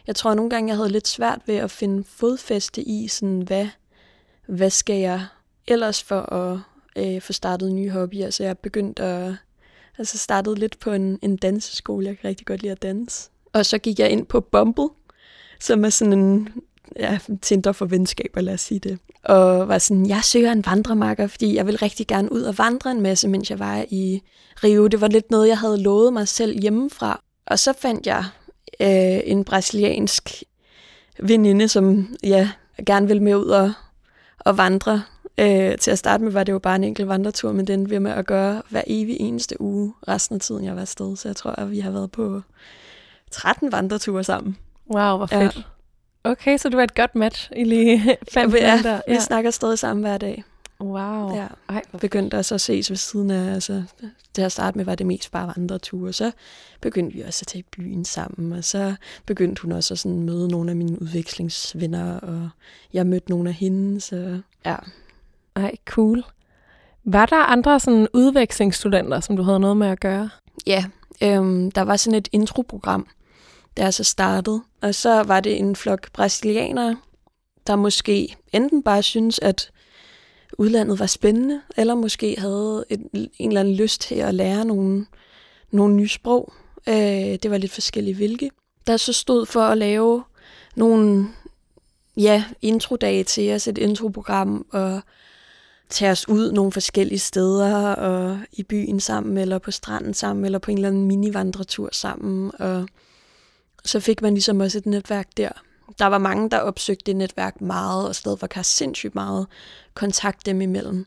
Jeg 0.07 0.15
tror 0.15 0.33
nogle 0.33 0.50
gange, 0.50 0.69
jeg 0.69 0.77
havde 0.77 0.89
lidt 0.89 1.07
svært 1.07 1.41
ved 1.45 1.55
at 1.55 1.71
finde 1.71 2.03
fodfæste 2.03 2.81
i, 2.81 3.07
sådan, 3.07 3.41
hvad, 3.41 3.67
hvad 4.47 4.69
skal 4.69 5.00
jeg 5.00 5.25
ellers 5.67 6.03
for 6.03 6.33
at 6.33 6.59
øh, 6.95 7.21
få 7.21 7.33
startet 7.33 7.71
nye 7.71 7.89
hobbyer. 7.89 8.29
Så 8.29 8.43
jeg 8.43 8.57
begyndte 8.57 9.03
at 9.03 9.35
Altså 9.97 10.17
startede 10.17 10.55
lidt 10.55 10.79
på 10.79 10.91
en, 10.91 11.19
en 11.21 11.38
danseskole. 11.38 12.07
Jeg 12.07 12.17
kan 12.17 12.29
rigtig 12.29 12.47
godt 12.47 12.62
lide 12.62 12.71
at 12.71 12.81
danse. 12.81 13.29
Og 13.53 13.65
så 13.65 13.77
gik 13.77 14.00
jeg 14.00 14.09
ind 14.09 14.25
på 14.25 14.41
Bumble, 14.41 14.89
som 15.59 15.85
er 15.85 15.89
sådan 15.89 16.13
en 16.13 16.50
ja, 17.00 17.20
Tinder 17.42 17.72
for 17.72 17.86
venskaber, 17.86 18.42
lad 18.42 18.54
os 18.54 18.62
sige 18.62 18.80
det. 18.80 19.00
Og 19.24 19.68
var 19.68 19.78
sådan, 19.78 20.06
jeg 20.06 20.24
søger 20.24 20.52
en 20.52 20.66
vandremarker, 20.66 21.28
fordi 21.28 21.56
jeg 21.56 21.68
vil 21.68 21.78
rigtig 21.78 22.08
gerne 22.08 22.32
ud 22.32 22.42
og 22.42 22.58
vandre 22.58 22.92
en 22.92 23.02
masse, 23.02 23.28
mens 23.28 23.50
jeg 23.50 23.60
var 23.60 23.86
i 23.90 24.22
Rio. 24.63 24.88
Det 24.88 25.02
var 25.02 25.08
lidt 25.08 25.32
noget, 25.32 25.48
jeg 25.48 25.58
havde 25.58 25.84
lovet 25.84 26.13
mig 26.13 26.28
selv 26.28 26.60
hjemmefra. 26.60 27.22
Og 27.46 27.60
så 27.60 27.74
fandt 27.74 28.08
jeg 28.08 28.25
øh, 28.80 29.22
en 29.24 29.44
brasiliansk 29.44 30.44
veninde, 31.20 31.68
som 31.68 32.16
ja, 32.24 32.50
gerne 32.86 33.08
ville 33.08 33.24
med 33.24 33.36
ud 33.36 33.48
og, 33.48 33.74
og 34.40 34.58
vandre. 34.58 35.04
Øh, 35.38 35.78
til 35.78 35.92
at 35.92 36.00
starte 36.00 36.24
med 36.24 36.32
var 36.32 36.44
det 36.44 36.52
jo 36.52 36.60
bare 36.60 36.75
en 36.75 36.84
enkelt 36.84 37.08
vandretur, 37.08 37.52
men 37.52 37.68
den 37.68 37.90
vil 37.90 38.02
med 38.02 38.12
at 38.12 38.25
gøre 38.25 38.62
hver 38.70 38.82
evig 38.88 39.18
eneste 39.20 39.62
uge 39.62 39.94
resten 40.08 40.36
af 40.36 40.42
tiden, 40.42 40.66
jeg 40.66 40.75
var 40.75 40.82
afsted. 40.82 41.16
Så 41.16 41.28
jeg 41.28 41.36
tror, 41.36 41.52
at 41.52 41.72
vi 41.72 41.80
har 41.80 41.92
været 41.92 42.12
på 42.12 42.42
13 43.32 43.72
vandreture 43.72 44.24
sammen. 44.24 44.58
Wow, 44.90 45.18
hvor 45.18 45.25
fedt. 45.25 45.56
Ja. 45.56 45.62
Okay, 46.24 46.58
så 46.58 46.70
det 46.70 46.77
var 46.77 46.84
et 46.84 46.96
godt 46.96 47.15
match, 47.15 47.51
I 47.56 47.63
lige 47.63 48.18
fandt 48.34 48.56
ja, 48.56 48.80
der. 48.84 49.01
Ja, 49.08 49.13
vi 49.13 49.20
snakker 49.20 49.51
stadig 49.51 49.80
sammen 49.80 50.03
hver 50.03 50.18
dag. 50.18 50.44
Wow. 50.82 51.36
Ja. 51.36 51.48
Ej, 51.70 51.82
begyndte 52.00 52.36
også 52.36 52.56
at 52.56 52.62
ses 52.62 52.89
ved 52.89 52.98
siden 52.98 53.32
af, 53.32 53.53
altså, 53.53 53.84
til 54.34 54.42
at 54.42 54.51
starte 54.51 54.77
med 54.77 54.86
var 54.86 54.96
det 54.96 55.06
mest 55.06 55.32
bare 55.32 55.53
andre 55.58 55.77
ture. 55.77 56.13
Så 56.13 56.32
begyndte 56.82 57.15
vi 57.15 57.22
også 57.22 57.44
at 57.44 57.48
tage 57.48 57.60
i 57.60 57.65
byen 57.72 58.06
sammen, 58.06 58.53
og 58.53 58.63
så 58.63 58.96
begyndte 59.25 59.62
hun 59.62 59.72
også 59.72 59.94
at 59.94 60.00
sådan 60.00 60.20
møde 60.20 60.48
nogle 60.48 60.70
af 60.70 60.75
mine 60.75 61.01
udvekslingsvenner, 61.01 62.20
og 62.20 62.50
jeg 62.94 63.08
mødte 63.08 63.30
nogle 63.30 63.50
af 63.50 63.56
hende, 63.56 64.01
så 64.01 64.39
ja. 64.65 64.75
Ej, 65.56 65.72
cool. 65.86 66.24
Var 67.03 67.25
der 67.25 67.44
andre 67.44 67.80
sådan 67.80 68.08
udvekslingsstudenter, 68.13 69.20
som 69.20 69.38
du 69.38 69.44
havde 69.44 69.60
noget 69.60 69.77
med 69.77 69.88
at 69.88 70.00
gøre? 70.00 70.30
Ja, 70.68 70.86
øhm, 71.22 71.72
der 71.72 71.82
var 71.82 71.96
sådan 71.96 72.18
et 72.18 72.27
introprogram, 72.32 73.08
da 73.77 73.84
jeg 73.84 73.94
så 73.94 74.03
startede. 74.03 74.62
Og 74.82 74.96
så 74.96 75.24
var 75.24 75.39
det 75.39 75.60
en 75.60 75.75
flok 75.75 76.12
brasilianere, 76.12 76.98
der 77.68 77.75
måske 77.75 78.36
enten 78.53 78.84
bare 78.84 79.03
synes 79.03 79.39
at 79.39 79.72
udlandet 80.58 81.00
var 81.00 81.06
spændende, 81.06 81.62
eller 81.77 81.96
måske 81.96 82.36
havde 82.39 82.86
en, 82.89 83.10
en 83.13 83.50
eller 83.50 83.62
anden 83.62 83.75
lyst 83.75 84.01
til 84.01 84.15
at 84.15 84.34
lære 84.34 84.65
nogle, 84.65 85.06
nogle 85.72 85.96
nye 85.96 86.08
sprog. 86.08 86.53
Øh, 86.88 86.96
det 87.44 87.51
var 87.51 87.58
lidt 87.58 87.72
forskellige 87.72 88.15
hvilke. 88.15 88.51
Der 88.88 88.98
så 88.98 89.13
stod 89.13 89.46
for 89.46 89.62
at 89.62 89.77
lave 89.77 90.24
nogle 90.75 91.27
ja, 92.18 92.44
introdage 92.62 93.24
til 93.24 93.53
os, 93.53 93.68
et 93.68 93.77
introprogram, 93.77 94.65
og 94.72 95.01
tage 95.89 96.12
os 96.12 96.30
ud 96.30 96.51
nogle 96.51 96.72
forskellige 96.72 97.20
steder, 97.20 97.94
og 97.94 98.39
i 98.51 98.63
byen 98.63 99.00
sammen, 99.00 99.38
eller 99.38 99.58
på 99.58 99.72
stranden 99.72 100.13
sammen, 100.13 100.46
eller 100.46 100.60
på 100.60 100.72
en 100.72 100.77
eller 100.77 100.88
anden 100.88 101.08
minivandretur 101.08 101.89
sammen. 101.92 102.51
Og 102.60 102.88
så 103.86 104.00
fik 104.00 104.22
man 104.22 104.34
ligesom 104.34 104.60
også 104.60 104.78
et 104.78 104.86
netværk 104.86 105.28
der. 105.38 105.50
Der 106.00 106.06
var 106.06 106.18
mange, 106.18 106.50
der 106.50 106.60
opsøgte 106.60 107.04
det 107.06 107.16
netværk 107.16 107.62
meget, 107.62 108.08
og 108.08 108.16
stadigvæk 108.16 108.54
har 108.54 108.62
sindssygt 108.62 109.16
meget 109.16 109.48
kontakt 109.94 110.46
dem 110.46 110.62
imellem. 110.62 111.06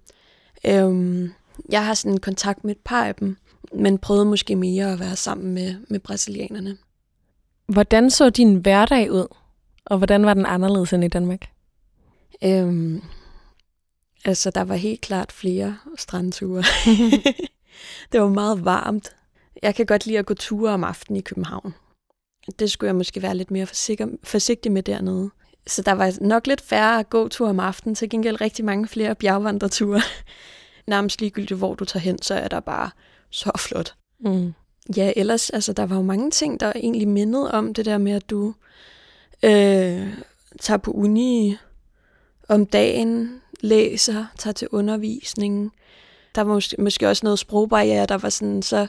Øhm, 0.66 1.33
jeg 1.68 1.87
har 1.87 1.95
sådan 1.95 2.18
kontakt 2.18 2.64
med 2.64 2.75
et 2.75 2.80
par 2.85 3.04
af 3.04 3.14
dem, 3.14 3.37
men 3.75 3.99
prøvede 3.99 4.25
måske 4.25 4.56
mere 4.56 4.92
at 4.92 5.00
være 5.00 5.16
sammen 5.16 5.54
med, 5.54 5.75
med 5.88 6.00
brasilianerne. 6.00 6.76
Hvordan 7.66 8.11
så 8.11 8.30
din 8.30 8.54
hverdag 8.54 9.12
ud, 9.12 9.26
og 9.85 9.99
hvordan 9.99 10.26
var 10.26 10.35
den 10.35 10.47
anderledes 10.47 10.92
end 10.92 11.04
i 11.04 11.09
Danmark? 11.09 11.50
Øhm, 12.45 13.02
altså, 14.25 14.50
der 14.50 14.64
var 14.64 14.75
helt 14.75 15.00
klart 15.00 15.33
flere 15.33 15.78
strandture. 15.97 16.64
det 18.12 18.21
var 18.21 18.28
meget 18.28 18.64
varmt. 18.64 19.16
Jeg 19.62 19.75
kan 19.75 19.87
godt 19.87 20.06
lide 20.06 20.18
at 20.18 20.26
gå 20.26 20.35
ture 20.35 20.73
om 20.73 20.85
aftenen 20.85 21.16
i 21.16 21.21
København. 21.21 21.75
Det 22.58 22.70
skulle 22.70 22.88
jeg 22.88 22.96
måske 22.96 23.22
være 23.22 23.36
lidt 23.36 23.50
mere 23.50 23.66
forsigtig 24.24 24.72
med 24.72 24.82
dernede. 24.82 25.30
Så 25.66 25.82
der 25.82 25.92
var 25.92 26.12
nok 26.20 26.46
lidt 26.46 26.60
færre 26.60 27.04
gåture 27.04 27.50
om 27.50 27.60
aftenen, 27.60 27.94
til 27.94 28.08
gengæld 28.08 28.40
rigtig 28.40 28.64
mange 28.64 28.88
flere 28.88 29.14
bjergvandreture. 29.14 30.02
Nærmest 30.86 31.20
ligegyldigt, 31.20 31.58
hvor 31.58 31.74
du 31.74 31.84
tager 31.84 32.02
hen, 32.02 32.22
så 32.22 32.34
er 32.34 32.48
der 32.48 32.60
bare 32.60 32.90
så 33.30 33.50
flot. 33.58 33.94
Mm. 34.20 34.54
Ja, 34.96 35.12
ellers, 35.16 35.50
altså, 35.50 35.72
der 35.72 35.86
var 35.86 35.96
jo 35.96 36.02
mange 36.02 36.30
ting, 36.30 36.60
der 36.60 36.72
egentlig 36.76 37.08
mindede 37.08 37.50
om 37.50 37.74
det 37.74 37.84
der 37.84 37.98
med, 37.98 38.12
at 38.12 38.30
du 38.30 38.54
øh, 39.42 40.08
tager 40.60 40.78
på 40.78 40.90
uni 40.90 41.56
om 42.48 42.66
dagen, 42.66 43.40
læser, 43.60 44.24
tager 44.38 44.54
til 44.54 44.68
undervisning. 44.70 45.72
Der 46.34 46.42
var 46.42 46.54
måske, 46.54 46.76
måske 46.78 47.08
også 47.08 47.26
noget 47.26 47.38
sprogbarriere, 47.38 48.06
der 48.06 48.18
var 48.18 48.28
sådan, 48.28 48.62
så 48.62 48.86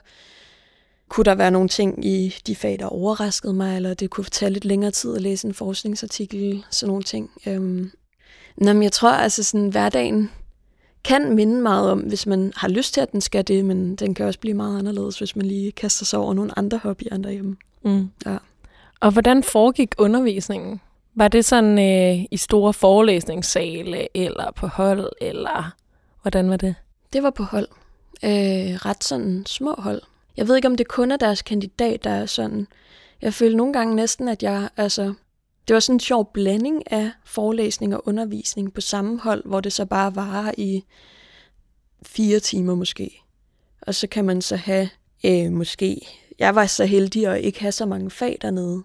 kunne 1.09 1.23
der 1.23 1.35
være 1.35 1.51
nogle 1.51 1.69
ting 1.69 2.05
i 2.05 2.35
de 2.47 2.55
fag, 2.55 2.79
der 2.79 2.85
overraskede 2.85 3.53
mig, 3.53 3.75
eller 3.75 3.93
det 3.93 4.09
kunne 4.09 4.23
tage 4.23 4.51
lidt 4.51 4.65
længere 4.65 4.91
tid 4.91 5.15
at 5.15 5.21
læse 5.21 5.47
en 5.47 5.53
forskningsartikel, 5.53 6.65
sådan 6.69 6.87
nogle 6.87 7.03
ting. 7.03 7.31
Øhm. 7.47 7.91
Nå, 8.57 8.81
jeg 8.81 8.91
tror, 8.91 9.09
altså 9.09 9.43
sådan 9.43 9.69
hverdagen 9.69 10.31
kan 11.03 11.35
minde 11.35 11.61
meget 11.61 11.91
om, 11.91 11.99
hvis 11.99 12.25
man 12.25 12.53
har 12.55 12.67
lyst 12.67 12.93
til, 12.93 13.01
at 13.01 13.11
den 13.11 13.21
skal 13.21 13.47
det, 13.47 13.65
men 13.65 13.95
den 13.95 14.13
kan 14.13 14.25
også 14.25 14.39
blive 14.39 14.53
meget 14.53 14.79
anderledes, 14.79 15.17
hvis 15.17 15.35
man 15.35 15.45
lige 15.45 15.71
kaster 15.71 16.05
sig 16.05 16.19
over 16.19 16.33
nogle 16.33 16.59
andre 16.59 16.79
hobbyer 16.83 17.17
derhjemme. 17.17 17.57
Mm. 17.83 18.09
Ja. 18.25 18.37
Og 18.99 19.11
hvordan 19.11 19.43
foregik 19.43 19.95
undervisningen? 19.97 20.81
Var 21.15 21.27
det 21.27 21.45
sådan 21.45 21.79
øh, 21.79 22.25
i 22.31 22.37
store 22.37 22.73
forelæsningssale, 22.73 24.17
eller 24.17 24.51
på 24.51 24.67
hold, 24.67 25.09
eller 25.21 25.75
hvordan 26.21 26.49
var 26.49 26.57
det? 26.57 26.75
Det 27.13 27.23
var 27.23 27.29
på 27.29 27.43
hold. 27.43 27.67
Øh, 28.23 28.75
ret 28.85 29.03
sådan 29.03 29.43
små 29.45 29.75
hold. 29.77 30.01
Jeg 30.37 30.47
ved 30.47 30.55
ikke, 30.55 30.67
om 30.67 30.75
det 30.75 30.87
kun 30.87 31.11
er 31.11 31.17
deres 31.17 31.41
kandidat, 31.41 32.03
der 32.03 32.09
er 32.09 32.25
sådan. 32.25 32.67
Jeg 33.21 33.33
føler 33.33 33.57
nogle 33.57 33.73
gange 33.73 33.95
næsten, 33.95 34.27
at 34.27 34.43
jeg, 34.43 34.69
altså, 34.77 35.13
det 35.67 35.73
var 35.73 35.79
sådan 35.79 35.95
en 35.95 35.99
sjov 35.99 36.31
blanding 36.33 36.91
af 36.91 37.11
forelæsning 37.25 37.95
og 37.95 38.07
undervisning 38.07 38.73
på 38.73 38.81
samme 38.81 39.19
hold, 39.19 39.41
hvor 39.45 39.61
det 39.61 39.73
så 39.73 39.85
bare 39.85 40.15
varer 40.15 40.51
i 40.57 40.83
fire 42.03 42.39
timer 42.39 42.75
måske. 42.75 43.21
Og 43.81 43.95
så 43.95 44.07
kan 44.07 44.25
man 44.25 44.41
så 44.41 44.55
have, 44.55 44.89
øh, 45.25 45.51
måske, 45.51 46.07
jeg 46.39 46.55
var 46.55 46.65
så 46.65 46.85
heldig 46.85 47.27
at 47.27 47.41
ikke 47.41 47.59
have 47.59 47.71
så 47.71 47.85
mange 47.85 48.11
fag 48.11 48.37
dernede. 48.41 48.83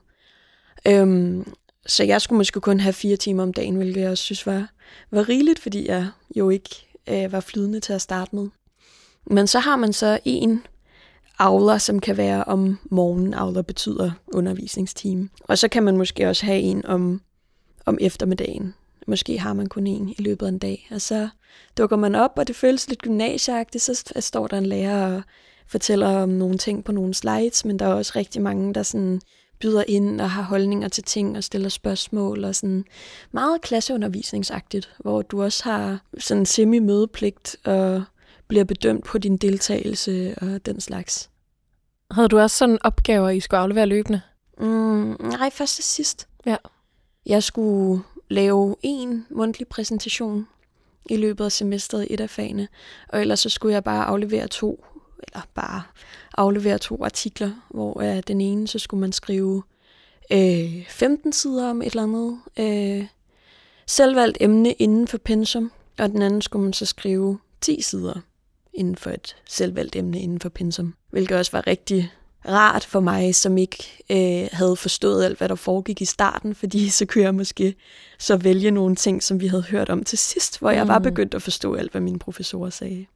Øhm, 0.87 1.53
så 1.87 2.05
jeg 2.05 2.21
skulle 2.21 2.37
måske 2.37 2.61
kun 2.61 2.81
have 2.81 2.93
fire 2.93 3.17
timer 3.17 3.43
om 3.43 3.53
dagen, 3.53 3.77
hvilket 3.77 4.01
jeg 4.01 4.11
også 4.11 4.25
synes 4.25 4.47
var, 4.47 4.73
var 5.11 5.29
rigeligt, 5.29 5.59
fordi 5.59 5.89
jeg 5.89 6.09
jo 6.37 6.51
ikke 6.51 6.89
øh, 7.09 7.33
var 7.33 7.41
flydende 7.41 7.81
til 7.81 7.93
at 7.93 8.03
starte 8.03 8.37
med. 8.37 8.49
Men 9.27 9.47
så 9.47 9.59
har 9.59 9.77
man 9.77 9.93
så 9.93 10.19
en 10.25 10.63
Aula, 11.39 11.79
som 11.79 12.01
kan 12.01 12.17
være 12.17 12.45
om 12.45 12.79
morgenen. 12.91 13.35
Aula 13.35 13.63
betyder 13.63 14.11
undervisningsteam. 14.35 15.31
Og 15.45 15.59
så 15.59 15.69
kan 15.69 15.83
man 15.83 15.97
måske 15.97 16.29
også 16.29 16.47
have 16.47 16.61
en 16.61 16.87
om, 16.87 17.21
om 17.87 17.99
eftermiddagen. 18.01 18.75
Måske 19.07 19.39
har 19.39 19.53
man 19.53 19.67
kun 19.67 19.87
en 19.87 20.09
i 20.09 20.17
løbet 20.19 20.47
af 20.47 20.51
en 20.51 20.59
dag. 20.59 20.89
Og 20.91 21.01
så 21.01 21.29
dukker 21.79 21.97
man 21.97 22.15
op, 22.15 22.33
og 22.37 22.49
det 22.49 22.57
føles 22.57 22.89
lidt 22.89 23.03
gymnasieagtigt. 23.03 23.85
Så 23.85 24.13
står 24.21 24.47
der 24.47 24.59
en 24.59 24.67
lærer 24.67 25.17
og 25.17 25.23
fortæller 25.67 26.09
om 26.09 26.29
nogle 26.29 26.59
ting 26.59 26.85
på 26.85 26.93
nogle 26.93 27.15
slides, 27.15 27.65
men 27.65 27.79
der 27.79 27.87
er 27.87 27.95
også 27.95 28.13
rigtig 28.17 28.43
mange, 28.43 28.75
der 28.75 28.83
sådan 28.83 29.21
byder 29.61 29.85
ind 29.89 30.21
og 30.21 30.31
har 30.31 30.43
holdninger 30.43 30.89
til 30.89 31.05
ting 31.05 31.37
og 31.37 31.45
stiller 31.45 31.69
spørgsmål 31.69 32.45
og 32.45 32.55
sådan 32.55 32.85
meget 33.33 33.61
klasseundervisningsagtigt, 33.63 34.91
hvor 34.99 35.23
du 35.23 35.43
også 35.43 35.65
har 35.65 35.99
sådan 36.19 36.47
semi-mødepligt 36.47 37.57
og 37.65 38.03
bliver 38.49 38.65
bedømt 38.65 39.05
på 39.05 39.19
din 39.19 39.37
deltagelse 39.37 40.35
og 40.43 40.67
den 40.67 40.81
slags. 40.81 41.31
Havde 42.11 42.29
du 42.29 42.39
også 42.39 42.57
sådan 42.57 42.79
opgaver, 42.85 43.29
I 43.31 43.41
skulle 43.41 43.61
aflevere 43.61 43.87
løbende? 43.87 44.21
Mm, 44.59 45.17
nej, 45.21 45.51
først 45.51 45.79
og 45.79 45.85
sidst. 45.85 46.29
Ja. 46.47 46.57
Jeg 47.27 47.43
skulle 47.43 48.03
lave 48.31 48.77
en 48.83 49.27
mundtlig 49.31 49.69
præsentation 49.69 50.49
i 51.11 51.17
løbet 51.17 51.45
af 51.45 51.53
semesteret 51.53 52.07
et 52.11 52.21
af 52.21 52.31
fagene, 52.31 52.69
og 53.09 53.21
ellers 53.21 53.41
så 53.41 53.49
skulle 53.49 53.75
jeg 53.75 53.85
bare 53.85 54.05
aflevere 54.05 54.49
to, 54.49 54.85
eller 55.29 55.43
bare 55.55 55.83
aflevere 56.39 56.79
to 56.79 57.05
artikler, 57.05 57.51
hvor 57.71 57.97
uh, 57.97 58.21
den 58.27 58.41
ene, 58.41 58.69
så 58.69 58.79
skulle 58.79 59.01
man 59.01 59.13
skrive 59.13 59.63
øh, 60.33 60.87
15 60.89 61.33
sider 61.33 61.71
om 61.71 61.83
et 61.83 61.87
eller 61.87 62.03
andet 62.03 62.41
øh, 62.59 63.07
selvvalgt 63.87 64.39
emne 64.41 64.73
inden 64.73 65.09
for 65.09 65.19
pensum, 65.19 65.73
og 65.99 66.09
den 66.09 66.23
anden 66.23 66.43
skulle 66.43 66.63
man 66.63 66.73
så 66.73 66.87
skrive 66.87 67.39
10 67.61 67.83
sider 67.83 68.21
inden 68.75 68.97
for 68.97 69.11
et 69.11 69.37
selvvalgt 69.49 69.97
emne 69.97 70.21
inden 70.21 70.41
for 70.41 70.49
pensum. 70.49 70.95
Hvilket 71.11 71.37
også 71.37 71.53
var 71.53 71.67
rigtig 71.67 72.13
rart 72.49 72.85
for 72.85 73.01
mig, 73.01 73.35
som 73.35 73.59
ikke 73.59 74.05
øh, 74.11 74.49
havde 74.53 74.77
forstået 74.77 75.25
alt, 75.25 75.39
hvad 75.39 75.49
der 75.49 75.55
foregik 75.55 76.01
i 76.01 76.05
starten, 76.05 76.55
fordi 76.55 76.89
så 76.99 77.07
kunne 77.07 77.25
jeg 77.25 77.35
måske 77.35 77.75
så 78.19 78.37
vælge 78.37 78.71
nogle 78.71 78.97
ting, 78.97 79.23
som 79.23 79.41
vi 79.41 79.47
havde 79.47 79.63
hørt 79.63 79.91
om 79.91 80.05
til 80.05 80.19
sidst, 80.19 80.59
hvor 80.59 80.71
jeg 80.71 80.89
var 80.89 80.99
mm. 80.99 81.05
begyndt 81.05 81.35
at 81.35 81.43
forstå 81.43 81.75
alt, 81.75 81.91
hvad 81.91 82.01
mine 82.01 82.19
professorer 82.19 82.71
sagde. 82.71 83.07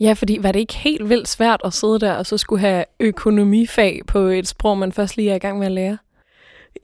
Ja, 0.00 0.12
fordi 0.12 0.38
var 0.40 0.52
det 0.52 0.60
ikke 0.60 0.76
helt 0.76 1.08
vildt 1.08 1.28
svært 1.28 1.60
at 1.64 1.74
sidde 1.74 1.98
der 1.98 2.12
og 2.12 2.26
så 2.26 2.38
skulle 2.38 2.60
have 2.60 2.84
økonomifag 3.00 4.00
på 4.06 4.18
et 4.18 4.48
sprog, 4.48 4.78
man 4.78 4.92
først 4.92 5.16
lige 5.16 5.30
er 5.30 5.34
i 5.34 5.38
gang 5.38 5.58
med 5.58 5.66
at 5.66 5.72
lære? 5.72 5.98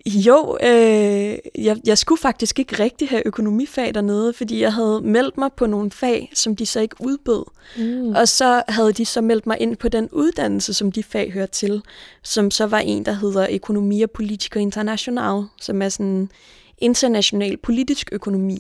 Jo, 0.07 0.59
øh, 0.63 1.39
jeg, 1.65 1.77
jeg 1.87 1.99
skulle 1.99 2.21
faktisk 2.21 2.59
ikke 2.59 2.83
rigtig 2.83 3.09
have 3.09 3.23
økonomifag 3.27 3.95
dernede, 3.95 4.33
fordi 4.33 4.61
jeg 4.61 4.73
havde 4.73 5.01
meldt 5.05 5.39
mig 5.39 5.53
på 5.53 5.67
nogle 5.67 5.91
fag, 5.91 6.31
som 6.35 6.57
de 6.57 6.67
så 6.67 6.81
ikke 6.81 6.97
udbød. 7.01 7.45
Mm. 7.77 8.15
Og 8.15 8.29
så 8.29 8.63
havde 8.69 8.93
de 8.93 9.05
så 9.05 9.21
meldt 9.21 9.47
mig 9.47 9.61
ind 9.61 9.77
på 9.77 9.89
den 9.89 10.09
uddannelse, 10.13 10.75
som 10.75 10.93
de 10.93 11.03
fag 11.03 11.33
hører 11.33 11.47
til, 11.47 11.83
som 12.23 12.51
så 12.51 12.67
var 12.67 12.79
en, 12.79 13.05
der 13.05 13.13
hedder 13.13 13.47
Økonomi 13.51 14.03
og 14.03 14.11
Politik 14.11 14.57
og 14.57 14.63
International, 14.63 15.43
som 15.61 15.83
er 15.83 15.89
sådan 15.89 16.31
international 16.79 17.57
politisk 17.57 18.09
økonomi. 18.13 18.59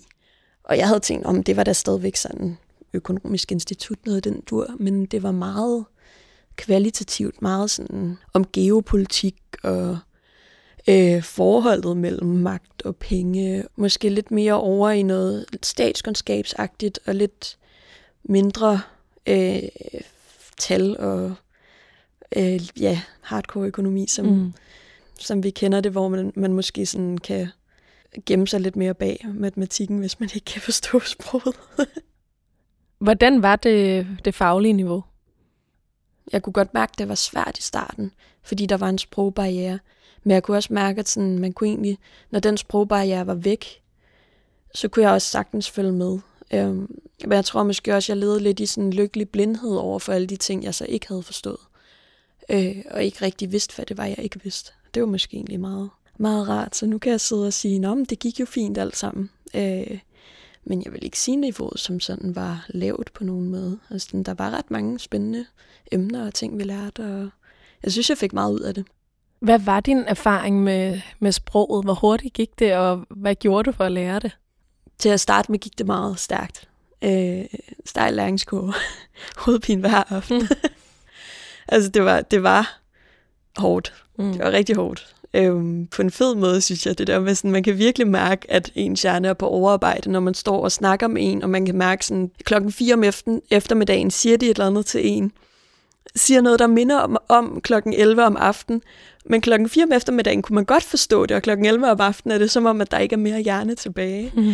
Og 0.64 0.78
jeg 0.78 0.86
havde 0.86 1.00
tænkt, 1.00 1.26
om 1.26 1.42
det 1.42 1.56
var 1.56 1.64
da 1.64 1.72
stadigvæk 1.72 2.16
sådan 2.16 2.58
økonomisk 2.92 3.52
institut, 3.52 3.98
noget 4.06 4.24
den 4.24 4.40
dur, 4.50 4.66
men 4.78 5.06
det 5.06 5.22
var 5.22 5.32
meget 5.32 5.84
kvalitativt, 6.56 7.42
meget 7.42 7.70
sådan 7.70 8.18
om 8.34 8.44
geopolitik 8.52 9.36
og 9.62 9.98
øh, 10.88 11.22
forholdet 11.22 11.96
mellem 11.96 12.28
magt 12.28 12.82
og 12.82 12.96
penge. 12.96 13.64
Måske 13.76 14.08
lidt 14.08 14.30
mere 14.30 14.52
over 14.52 14.90
i 14.90 15.02
noget 15.02 15.46
statskundskabsagtigt 15.62 16.98
og 17.06 17.14
lidt 17.14 17.58
mindre 18.24 18.80
øh, 19.26 19.62
tal 20.56 20.96
og 20.98 21.34
øh, 22.36 22.60
ja, 22.80 23.00
hardcore 23.20 23.66
økonomi, 23.66 24.06
som, 24.06 24.26
mm. 24.26 24.52
som 25.20 25.42
vi 25.42 25.50
kender 25.50 25.80
det, 25.80 25.92
hvor 25.92 26.08
man, 26.08 26.32
man 26.36 26.52
måske 26.52 26.86
sådan 26.86 27.18
kan 27.18 27.48
gemme 28.26 28.48
sig 28.48 28.60
lidt 28.60 28.76
mere 28.76 28.94
bag 28.94 29.26
matematikken, 29.34 29.98
hvis 29.98 30.20
man 30.20 30.28
ikke 30.34 30.44
kan 30.44 30.62
forstå 30.62 31.00
sproget. 31.16 31.56
Hvordan 32.98 33.42
var 33.42 33.56
det, 33.56 34.06
det 34.24 34.34
faglige 34.34 34.72
niveau? 34.72 35.04
Jeg 36.32 36.42
kunne 36.42 36.52
godt 36.52 36.74
mærke, 36.74 36.90
at 36.92 36.98
det 36.98 37.08
var 37.08 37.14
svært 37.14 37.58
i 37.58 37.62
starten, 37.62 38.12
fordi 38.42 38.66
der 38.66 38.76
var 38.76 38.88
en 38.88 38.98
sprogbarriere. 38.98 39.78
Men 40.26 40.34
jeg 40.34 40.42
kunne 40.42 40.56
også 40.56 40.72
mærke, 40.72 40.98
at 40.98 41.08
sådan, 41.08 41.38
man 41.38 41.52
kunne 41.52 41.68
egentlig, 41.68 41.98
når 42.30 42.40
den 42.40 42.56
sprogbarriere 42.56 43.26
var 43.26 43.34
væk, 43.34 43.82
så 44.74 44.88
kunne 44.88 45.02
jeg 45.02 45.12
også 45.12 45.28
sagtens 45.28 45.70
følge 45.70 45.92
med. 45.92 46.18
Øhm, 46.54 47.00
men 47.24 47.32
jeg 47.32 47.44
tror 47.44 47.62
måske 47.62 47.94
også, 47.94 48.12
at 48.12 48.16
jeg 48.16 48.20
levede 48.20 48.40
lidt 48.40 48.60
i 48.60 48.66
sådan 48.66 48.84
en 48.84 48.92
lykkelig 48.92 49.28
blindhed 49.28 49.76
over 49.76 49.98
for 49.98 50.12
alle 50.12 50.26
de 50.26 50.36
ting, 50.36 50.64
jeg 50.64 50.74
så 50.74 50.84
ikke 50.88 51.08
havde 51.08 51.22
forstået. 51.22 51.60
Øh, 52.50 52.76
og 52.90 53.04
ikke 53.04 53.24
rigtig 53.24 53.52
vidste, 53.52 53.76
hvad 53.76 53.86
det 53.86 53.98
var, 53.98 54.04
jeg 54.04 54.18
ikke 54.18 54.42
vidste. 54.42 54.72
Det 54.94 55.02
var 55.02 55.08
måske 55.08 55.36
egentlig 55.36 55.60
meget, 55.60 55.90
meget 56.18 56.48
rart. 56.48 56.76
Så 56.76 56.86
nu 56.86 56.98
kan 56.98 57.12
jeg 57.12 57.20
sidde 57.20 57.46
og 57.46 57.52
sige, 57.52 57.86
at 57.86 58.10
det 58.10 58.18
gik 58.18 58.40
jo 58.40 58.46
fint 58.46 58.78
alt 58.78 58.96
sammen. 58.96 59.30
Øh, 59.54 59.98
men 60.64 60.82
jeg 60.84 60.92
vil 60.92 61.04
ikke 61.04 61.18
sige 61.18 61.36
niveauet, 61.36 61.80
som 61.80 62.00
sådan 62.00 62.36
var 62.36 62.66
lavt 62.68 63.12
på 63.12 63.24
nogen 63.24 63.48
måde. 63.48 63.78
Altså, 63.90 64.22
der 64.26 64.34
var 64.34 64.50
ret 64.50 64.70
mange 64.70 64.98
spændende 64.98 65.46
emner 65.92 66.26
og 66.26 66.34
ting, 66.34 66.58
vi 66.58 66.62
lærte, 66.62 67.00
og 67.00 67.28
jeg 67.82 67.92
synes, 67.92 68.10
jeg 68.10 68.18
fik 68.18 68.32
meget 68.32 68.52
ud 68.52 68.60
af 68.60 68.74
det. 68.74 68.84
Hvad 69.40 69.58
var 69.58 69.80
din 69.80 69.98
erfaring 69.98 70.62
med, 70.62 71.00
med 71.18 71.32
sproget? 71.32 71.84
Hvor 71.84 71.94
hurtigt 71.94 72.34
gik 72.34 72.58
det, 72.58 72.74
og 72.76 73.06
hvad 73.10 73.34
gjorde 73.34 73.66
du 73.66 73.76
for 73.76 73.84
at 73.84 73.92
lære 73.92 74.18
det? 74.18 74.36
Til 74.98 75.08
at 75.08 75.20
starte 75.20 75.52
med 75.52 75.58
gik 75.58 75.78
det 75.78 75.86
meget 75.86 76.18
stærkt. 76.18 76.68
Øh, 77.04 77.44
stejl 77.84 78.14
læringskurve. 78.14 78.74
Hovedpine 79.44 79.80
hver 79.80 80.12
aften. 80.12 80.38
Mm. 80.38 80.48
altså, 81.68 81.90
det 81.90 82.04
var, 82.04 82.20
det 82.20 82.42
var 82.42 82.80
hårdt. 83.56 83.94
Mm. 84.18 84.32
Det 84.32 84.44
var 84.44 84.50
rigtig 84.50 84.76
hårdt. 84.76 85.14
Øhm, 85.34 85.86
på 85.86 86.02
en 86.02 86.10
fed 86.10 86.34
måde, 86.34 86.60
synes 86.60 86.86
jeg, 86.86 86.98
det 86.98 87.06
der 87.06 87.20
med 87.20 87.34
sådan, 87.34 87.50
man 87.50 87.62
kan 87.62 87.78
virkelig 87.78 88.06
mærke, 88.06 88.50
at 88.50 88.72
en 88.74 88.96
hjerne 89.02 89.28
er 89.28 89.34
på 89.34 89.48
overarbejde, 89.48 90.10
når 90.10 90.20
man 90.20 90.34
står 90.34 90.64
og 90.64 90.72
snakker 90.72 91.08
med 91.08 91.22
en, 91.24 91.42
og 91.42 91.50
man 91.50 91.66
kan 91.66 91.76
mærke 91.76 92.06
sådan, 92.06 92.30
klokken 92.44 92.72
4 92.72 92.94
om 92.94 93.04
efter, 93.04 93.38
eftermiddagen 93.50 94.10
siger 94.10 94.36
de 94.36 94.46
et 94.46 94.50
eller 94.50 94.66
andet 94.66 94.86
til 94.86 95.00
en, 95.08 95.32
siger 96.16 96.40
noget, 96.40 96.58
der 96.58 96.66
minder 96.66 96.96
om, 96.96 97.16
om 97.28 97.60
klokken 97.60 97.92
11 97.92 98.24
om 98.24 98.36
aftenen, 98.36 98.82
men 99.30 99.40
klokken 99.40 99.68
4 99.68 99.84
om 99.84 99.92
eftermiddagen 99.92 100.42
kunne 100.42 100.54
man 100.54 100.64
godt 100.64 100.82
forstå 100.82 101.26
det, 101.26 101.36
og 101.36 101.42
klokken 101.42 101.66
11 101.66 101.90
om 101.90 102.00
aftenen 102.00 102.34
er 102.34 102.38
det 102.38 102.50
som 102.50 102.66
om, 102.66 102.80
at 102.80 102.90
der 102.90 102.98
ikke 102.98 103.12
er 103.12 103.18
mere 103.18 103.40
hjerne 103.40 103.74
tilbage. 103.74 104.32
Mm. 104.34 104.52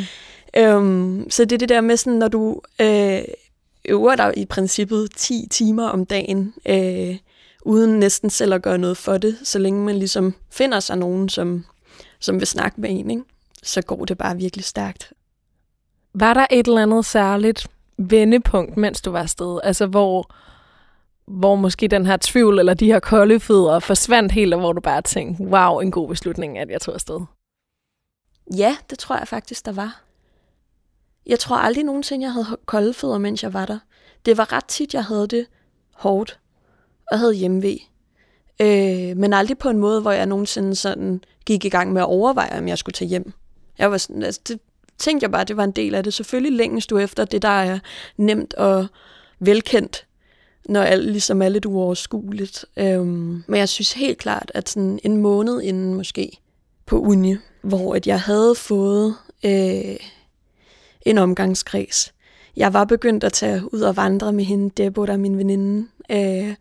Øhm, 0.56 1.30
så 1.30 1.44
det 1.44 1.52
er 1.52 1.58
det 1.58 1.68
der 1.68 1.80
med, 1.80 1.96
sådan, 1.96 2.18
når 2.18 2.28
du 2.28 2.60
øh, 2.80 3.22
øver 3.84 4.16
dig 4.16 4.32
i 4.36 4.44
princippet 4.44 5.08
10 5.16 5.46
timer 5.50 5.88
om 5.88 6.06
dagen, 6.06 6.54
øh, 6.68 7.16
uden 7.62 7.98
næsten 7.98 8.30
selv 8.30 8.54
at 8.54 8.62
gøre 8.62 8.78
noget 8.78 8.96
for 8.96 9.18
det, 9.18 9.36
så 9.42 9.58
længe 9.58 9.84
man 9.84 9.96
ligesom 9.96 10.34
finder 10.50 10.80
sig 10.80 10.98
nogen, 10.98 11.28
som, 11.28 11.64
som 12.20 12.38
vil 12.38 12.46
snakke 12.46 12.80
med 12.80 12.90
en, 12.90 13.10
ikke? 13.10 13.22
så 13.62 13.82
går 13.82 14.04
det 14.04 14.18
bare 14.18 14.36
virkelig 14.36 14.64
stærkt. 14.64 15.12
Var 16.14 16.34
der 16.34 16.46
et 16.50 16.66
eller 16.66 16.82
andet 16.82 17.04
særligt 17.04 17.66
vendepunkt, 17.98 18.76
mens 18.76 19.00
du 19.00 19.10
var 19.10 19.22
afsted? 19.22 19.60
Altså, 19.62 19.86
hvor, 19.86 20.34
hvor 21.32 21.54
måske 21.54 21.88
den 21.88 22.06
her 22.06 22.16
tvivl 22.20 22.58
eller 22.58 22.74
de 22.74 22.86
her 22.86 23.00
kolde 23.00 23.40
fødder 23.40 23.78
forsvandt 23.78 24.32
helt, 24.32 24.54
og 24.54 24.60
hvor 24.60 24.72
du 24.72 24.80
bare 24.80 25.02
tænkte, 25.02 25.44
wow, 25.44 25.78
en 25.78 25.90
god 25.90 26.08
beslutning, 26.08 26.58
at 26.58 26.70
jeg 26.70 26.80
tog 26.80 26.94
afsted? 26.94 27.20
Ja, 28.56 28.76
det 28.90 28.98
tror 28.98 29.16
jeg 29.16 29.28
faktisk, 29.28 29.66
der 29.66 29.72
var. 29.72 30.02
Jeg 31.26 31.38
tror 31.38 31.56
aldrig 31.56 31.84
nogensinde, 31.84 32.24
jeg 32.24 32.32
havde 32.32 32.58
kolde 32.66 32.94
fødder, 32.94 33.18
mens 33.18 33.42
jeg 33.42 33.52
var 33.52 33.66
der. 33.66 33.78
Det 34.26 34.38
var 34.38 34.52
ret 34.52 34.64
tit, 34.64 34.94
jeg 34.94 35.04
havde 35.04 35.26
det 35.26 35.46
hårdt 35.94 36.40
og 37.10 37.18
havde 37.18 37.34
hjemmevæg. 37.34 37.90
Øh, 38.60 39.16
men 39.16 39.32
aldrig 39.32 39.58
på 39.58 39.68
en 39.68 39.78
måde, 39.78 40.00
hvor 40.00 40.10
jeg 40.10 40.26
nogensinde 40.26 40.74
sådan 40.74 41.24
gik 41.46 41.64
i 41.64 41.68
gang 41.68 41.92
med 41.92 42.02
at 42.02 42.08
overveje, 42.08 42.58
om 42.58 42.68
jeg 42.68 42.78
skulle 42.78 42.94
tage 42.94 43.08
hjem. 43.08 43.32
Jeg 43.78 43.90
var 43.90 43.98
sådan, 43.98 44.22
altså 44.22 44.40
det 44.48 44.60
tænkte 44.98 45.24
jeg 45.24 45.30
bare, 45.30 45.44
det 45.44 45.56
var 45.56 45.64
en 45.64 45.70
del 45.70 45.94
af 45.94 46.04
det. 46.04 46.14
Selvfølgelig 46.14 46.52
længes 46.52 46.86
du 46.86 46.98
efter 46.98 47.24
det, 47.24 47.42
der 47.42 47.48
er 47.48 47.78
nemt 48.16 48.54
og 48.54 48.86
velkendt, 49.38 50.06
når 50.68 50.82
alt 50.82 51.10
ligesom 51.10 51.42
er 51.42 51.48
lidt 51.48 51.66
uoverskueligt. 51.66 52.64
Øhm, 52.76 53.44
men 53.46 53.58
jeg 53.58 53.68
synes 53.68 53.92
helt 53.92 54.18
klart, 54.18 54.52
at 54.54 54.68
sådan 54.68 54.98
en 55.04 55.16
måned 55.16 55.62
inden 55.62 55.94
måske 55.94 56.38
på 56.86 57.00
uni, 57.00 57.36
hvor 57.62 57.94
at 57.94 58.06
jeg 58.06 58.20
havde 58.20 58.54
fået 58.54 59.14
øh, 59.44 59.96
en 61.02 61.18
omgangskreds. 61.18 62.12
Jeg 62.56 62.72
var 62.72 62.84
begyndt 62.84 63.24
at 63.24 63.32
tage 63.32 63.74
ud 63.74 63.80
og 63.80 63.96
vandre 63.96 64.32
med 64.32 64.44
hende, 64.44 64.70
Debo, 64.76 65.06
der 65.06 65.12
er 65.12 65.16
min 65.16 65.38
veninde. 65.38 65.88
Øh, 66.10 66.54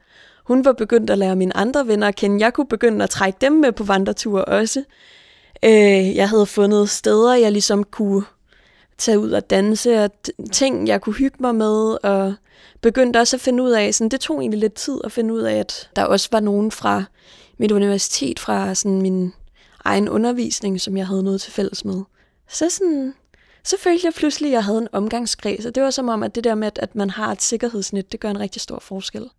hun 0.44 0.66
var 0.66 0.74
begyndt 0.74 1.10
at 1.10 1.18
lære 1.18 1.36
mine 1.36 1.58
andre 1.58 1.88
venner 1.88 2.08
at 2.08 2.16
kende. 2.16 2.44
Jeg 2.44 2.54
kunne 2.54 2.68
begynde 2.68 3.04
at 3.04 3.10
trække 3.10 3.38
dem 3.42 3.52
med 3.52 3.72
på 3.72 3.84
vandreture 3.84 4.46
også. 4.46 4.84
Øh, 5.66 6.16
jeg 6.16 6.30
havde 6.30 6.46
fundet 6.46 6.90
steder, 6.90 7.36
jeg 7.36 7.52
ligesom 7.52 7.84
kunne 7.84 8.24
tage 9.02 9.20
ud 9.20 9.32
og 9.32 9.50
danse, 9.50 10.04
og 10.04 10.12
ting, 10.52 10.88
jeg 10.88 11.02
kunne 11.02 11.16
hygge 11.16 11.38
mig 11.40 11.56
med, 11.56 12.06
og 12.06 12.34
begyndte 12.82 13.18
også 13.18 13.36
at 13.36 13.42
finde 13.42 13.64
ud 13.64 13.72
af, 13.72 13.94
sådan, 13.94 14.10
det 14.10 14.20
tog 14.20 14.40
egentlig 14.40 14.60
lidt 14.60 14.74
tid 14.74 15.00
at 15.04 15.12
finde 15.12 15.34
ud 15.34 15.42
af, 15.42 15.56
at 15.56 15.90
der 15.96 16.04
også 16.04 16.30
var 16.32 16.40
nogen 16.40 16.72
fra 16.72 17.04
mit 17.58 17.72
universitet, 17.72 18.40
fra 18.40 18.76
sådan 18.76 19.02
min 19.02 19.34
egen 19.86 20.10
undervisning, 20.10 20.82
som 20.82 20.98
jeg 20.98 21.08
havde 21.08 21.24
noget 21.24 21.42
til 21.42 21.52
fælles 21.52 21.86
med. 21.86 22.02
Så 22.50 22.70
sådan, 22.70 23.14
så 23.64 23.76
følte 23.80 24.06
jeg 24.06 24.14
pludselig, 24.14 24.50
at 24.50 24.54
jeg 24.54 24.64
havde 24.64 24.78
en 24.78 24.88
omgangskreds, 24.92 25.66
og 25.66 25.76
det 25.76 25.84
var 25.84 25.90
som 25.90 26.10
om, 26.10 26.24
at 26.24 26.36
det 26.36 26.44
der 26.44 26.56
med, 26.56 26.72
at 26.76 26.96
man 26.96 27.10
har 27.10 27.32
et 27.32 27.42
sikkerhedsnet, 27.42 28.12
det 28.12 28.20
gør 28.20 28.30
en 28.30 28.40
rigtig 28.40 28.62
stor 28.62 28.80
forskel. 28.80 29.30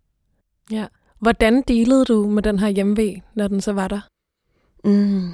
Ja. 0.71 0.85
Hvordan 1.19 1.61
delede 1.61 2.05
du 2.05 2.27
med 2.29 2.43
den 2.43 2.59
her 2.59 2.67
hjemmevæg, 2.67 3.21
når 3.35 3.47
den 3.47 3.61
så 3.61 3.73
var 3.73 3.87
der? 3.87 4.01
Mm, 4.83 5.29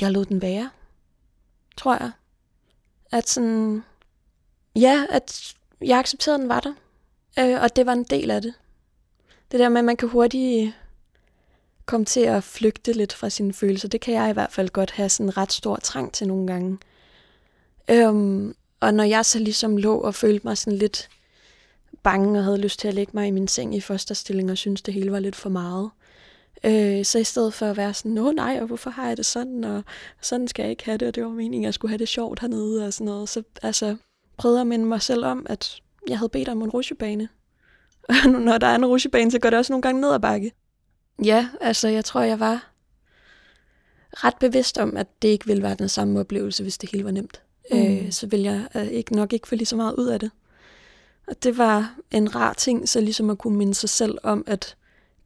jeg 0.00 0.12
lod 0.12 0.24
den 0.24 0.42
være, 0.42 0.70
tror 1.76 1.94
jeg. 1.94 2.10
At 3.12 3.28
sådan, 3.28 3.84
ja, 4.76 5.06
at 5.10 5.54
jeg 5.80 5.98
accepterede, 5.98 6.34
at 6.34 6.40
den 6.40 6.48
var 6.48 6.60
der. 6.60 6.74
Øh, 7.38 7.62
og 7.62 7.76
det 7.76 7.86
var 7.86 7.92
en 7.92 8.04
del 8.04 8.30
af 8.30 8.42
det. 8.42 8.54
Det 9.52 9.60
der 9.60 9.68
med, 9.68 9.78
at 9.78 9.84
man 9.84 9.96
kan 9.96 10.08
hurtigt 10.08 10.74
komme 11.86 12.06
til 12.06 12.20
at 12.20 12.44
flygte 12.44 12.92
lidt 12.92 13.12
fra 13.12 13.28
sine 13.28 13.52
følelser, 13.52 13.88
det 13.88 14.00
kan 14.00 14.14
jeg 14.14 14.30
i 14.30 14.32
hvert 14.32 14.52
fald 14.52 14.68
godt 14.68 14.90
have 14.90 15.08
sådan 15.08 15.26
en 15.26 15.36
ret 15.36 15.52
stor 15.52 15.76
trang 15.76 16.12
til 16.12 16.28
nogle 16.28 16.46
gange. 16.46 16.78
Øhm, 17.90 18.54
og 18.80 18.94
når 18.94 19.04
jeg 19.04 19.24
så 19.24 19.38
ligesom 19.38 19.76
lå 19.76 19.98
og 19.98 20.14
følte 20.14 20.46
mig 20.46 20.58
sådan 20.58 20.78
lidt 20.78 21.08
bange 22.02 22.38
og 22.38 22.44
havde 22.44 22.58
lyst 22.58 22.80
til 22.80 22.88
at 22.88 22.94
lægge 22.94 23.12
mig 23.14 23.28
i 23.28 23.30
min 23.30 23.48
seng 23.48 23.74
i 23.74 23.80
fosterstilling 23.80 24.50
og 24.50 24.58
synes 24.58 24.82
det 24.82 24.94
hele 24.94 25.12
var 25.12 25.20
lidt 25.20 25.36
for 25.36 25.48
meget. 25.48 25.90
Øh, 26.64 27.04
så 27.04 27.18
i 27.18 27.24
stedet 27.24 27.54
for 27.54 27.66
at 27.66 27.76
være 27.76 27.94
sådan, 27.94 28.12
nå 28.12 28.32
nej, 28.32 28.58
og 28.60 28.66
hvorfor 28.66 28.90
har 28.90 29.08
jeg 29.08 29.16
det 29.16 29.26
sådan, 29.26 29.64
og 29.64 29.82
sådan 30.20 30.48
skal 30.48 30.62
jeg 30.62 30.70
ikke 30.70 30.84
have 30.84 30.98
det, 30.98 31.08
og 31.08 31.14
det 31.14 31.24
var 31.24 31.30
meningen, 31.30 31.64
at 31.64 31.66
jeg 31.66 31.74
skulle 31.74 31.90
have 31.90 31.98
det 31.98 32.08
sjovt 32.08 32.40
hernede 32.40 32.86
og 32.86 32.92
sådan 32.92 33.04
noget. 33.04 33.28
Så 33.28 33.42
altså, 33.62 33.96
prøvede 34.36 34.60
at 34.60 34.66
minde 34.66 34.84
mig 34.84 35.02
selv 35.02 35.24
om, 35.24 35.46
at 35.48 35.80
jeg 36.08 36.18
havde 36.18 36.28
bedt 36.28 36.48
om 36.48 36.62
en 36.62 36.70
rusjebane. 36.70 37.28
Og 38.08 38.14
når 38.30 38.58
der 38.58 38.66
er 38.66 38.74
en 38.74 38.86
rusjebane, 38.86 39.30
så 39.30 39.38
går 39.38 39.50
det 39.50 39.58
også 39.58 39.72
nogle 39.72 39.82
gange 39.82 40.00
ned 40.00 40.12
ad 40.12 40.20
bakke. 40.20 40.52
Ja, 41.24 41.48
altså 41.60 41.88
jeg 41.88 42.04
tror, 42.04 42.20
jeg 42.20 42.40
var 42.40 42.72
ret 44.12 44.36
bevidst 44.40 44.78
om, 44.78 44.96
at 44.96 45.22
det 45.22 45.28
ikke 45.28 45.46
ville 45.46 45.62
være 45.62 45.74
den 45.74 45.88
samme 45.88 46.20
oplevelse, 46.20 46.62
hvis 46.62 46.78
det 46.78 46.90
hele 46.90 47.04
var 47.04 47.10
nemt. 47.10 47.42
Mm. 47.72 47.78
Øh, 47.78 48.12
så 48.12 48.26
ville 48.26 48.44
jeg 48.44 48.68
øh, 48.74 48.86
ikke, 48.86 49.16
nok 49.16 49.32
ikke 49.32 49.48
få 49.48 49.54
lige 49.54 49.66
så 49.66 49.76
meget 49.76 49.94
ud 49.94 50.06
af 50.06 50.20
det. 50.20 50.30
Og 51.26 51.42
det 51.42 51.58
var 51.58 51.94
en 52.10 52.34
rar 52.34 52.52
ting, 52.52 52.88
så 52.88 53.00
ligesom 53.00 53.30
at 53.30 53.38
kunne 53.38 53.58
minde 53.58 53.74
sig 53.74 53.88
selv 53.88 54.18
om, 54.22 54.44
at 54.46 54.76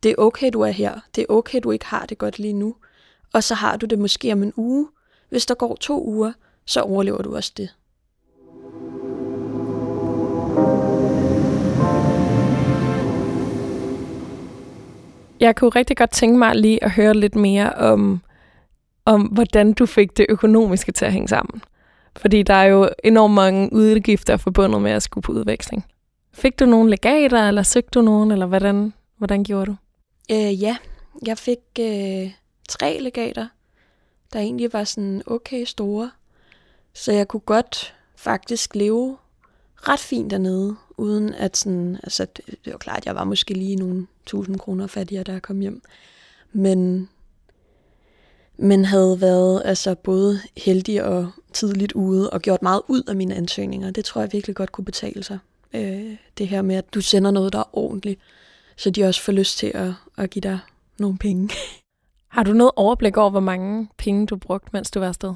det 0.03 0.11
er 0.11 0.15
okay, 0.19 0.51
du 0.53 0.61
er 0.61 0.71
her. 0.71 1.01
Det 1.15 1.23
er 1.23 1.27
okay, 1.33 1.61
du 1.63 1.71
ikke 1.71 1.87
har 1.87 2.07
det 2.07 2.19
godt 2.19 2.39
lige 2.39 2.53
nu. 2.53 2.75
Og 3.33 3.43
så 3.43 3.55
har 3.55 3.77
du 3.77 3.87
det 3.87 3.99
måske 3.99 4.33
om 4.33 4.43
en 4.43 4.53
uge. 4.57 4.89
Hvis 5.29 5.47
der 5.47 5.55
går 5.55 5.77
to 5.77 6.07
uger, 6.07 6.33
så 6.67 6.81
overlever 6.81 7.23
du 7.23 7.37
også 7.37 7.53
det. 7.57 7.69
Jeg 15.41 15.57
kunne 15.57 15.71
rigtig 15.71 15.97
godt 15.97 16.11
tænke 16.11 16.39
mig 16.39 16.57
lige 16.57 16.85
at 16.85 16.91
høre 16.91 17.15
lidt 17.15 17.35
mere 17.35 17.73
om 17.73 18.21
om, 19.05 19.23
hvordan 19.23 19.73
du 19.73 19.87
fik 19.87 20.17
det 20.17 20.27
økonomiske 20.29 20.93
til 20.93 21.05
at 21.05 21.13
hænge 21.13 21.29
sammen. 21.29 21.63
Fordi 22.17 22.43
der 22.43 22.55
er 22.55 22.65
jo 22.65 22.89
enormt 23.05 23.35
mange 23.35 23.73
udgifter 23.73 24.37
forbundet 24.37 24.83
med 24.83 24.91
at 24.91 25.03
skulle 25.03 25.23
på 25.23 25.33
udveksling. 25.33 25.85
Fik 26.33 26.61
du 26.61 26.67
nogle 26.67 26.91
legater, 26.91 27.49
eller 27.49 27.63
søgte 27.63 27.91
du 27.91 28.03
nogen, 28.03 28.31
eller 28.31 28.47
hvordan, 28.47 28.93
hvordan 29.19 29.45
gjorde 29.45 29.67
du? 29.67 29.77
Øh, 30.31 30.63
ja, 30.63 30.77
jeg 31.27 31.39
fik 31.39 31.59
øh, 31.81 32.31
tre 32.69 32.99
legater, 33.01 33.49
der 34.33 34.39
egentlig 34.39 34.73
var 34.73 34.85
sådan 34.85 35.23
okay 35.27 35.65
store. 35.65 36.11
Så 36.93 37.13
jeg 37.13 37.29
kunne 37.29 37.41
godt 37.41 37.95
faktisk 38.17 38.75
leve 38.75 39.17
ret 39.77 40.01
fint 40.01 40.31
dernede, 40.31 40.77
uden 40.97 41.35
at 41.35 41.57
sådan, 41.57 41.99
altså 42.03 42.27
det, 42.37 42.73
var 42.73 42.79
klart, 42.79 42.99
at 42.99 43.07
jeg 43.07 43.15
var 43.15 43.25
måske 43.25 43.55
lige 43.55 43.77
nogle 43.77 44.07
tusind 44.27 44.59
kroner 44.59 44.87
fattigere, 44.87 45.25
da 45.25 45.33
jeg 45.33 45.43
kom 45.43 45.61
hjem. 45.61 45.83
Men, 46.53 47.09
men 48.57 48.85
havde 48.85 49.21
været 49.21 49.63
altså 49.65 49.95
både 49.95 50.41
heldig 50.57 51.05
og 51.05 51.31
tidligt 51.53 51.93
ude, 51.93 52.31
og 52.31 52.41
gjort 52.41 52.63
meget 52.63 52.83
ud 52.89 53.03
af 53.09 53.17
mine 53.17 53.35
ansøgninger. 53.35 53.91
Det 53.91 54.05
tror 54.05 54.21
jeg 54.21 54.33
virkelig 54.33 54.57
godt 54.57 54.73
kunne 54.73 54.85
betale 54.85 55.23
sig. 55.23 55.39
Øh, 55.73 56.17
det 56.39 56.49
her 56.49 56.63
med, 56.63 56.77
at 56.77 56.95
du 56.95 57.01
sender 57.01 57.31
noget, 57.31 57.53
der 57.53 57.59
er 57.59 57.77
ordentligt, 57.77 58.21
så 58.77 58.91
de 58.91 59.05
også 59.05 59.21
får 59.23 59.33
lyst 59.33 59.59
til 59.59 59.73
at, 59.75 59.93
at 60.23 60.31
give 60.31 60.41
dig 60.41 60.59
nogle 60.99 61.19
penge. 61.19 61.51
Har 62.29 62.43
du 62.43 62.53
noget 62.53 62.71
overblik 62.77 63.17
over, 63.17 63.31
hvor 63.31 63.41
mange 63.41 63.89
penge 63.99 64.27
du 64.27 64.37
brugte, 64.37 64.71
mens 64.73 64.91
du 64.91 65.01
var 65.01 65.09
afsted? 65.09 65.35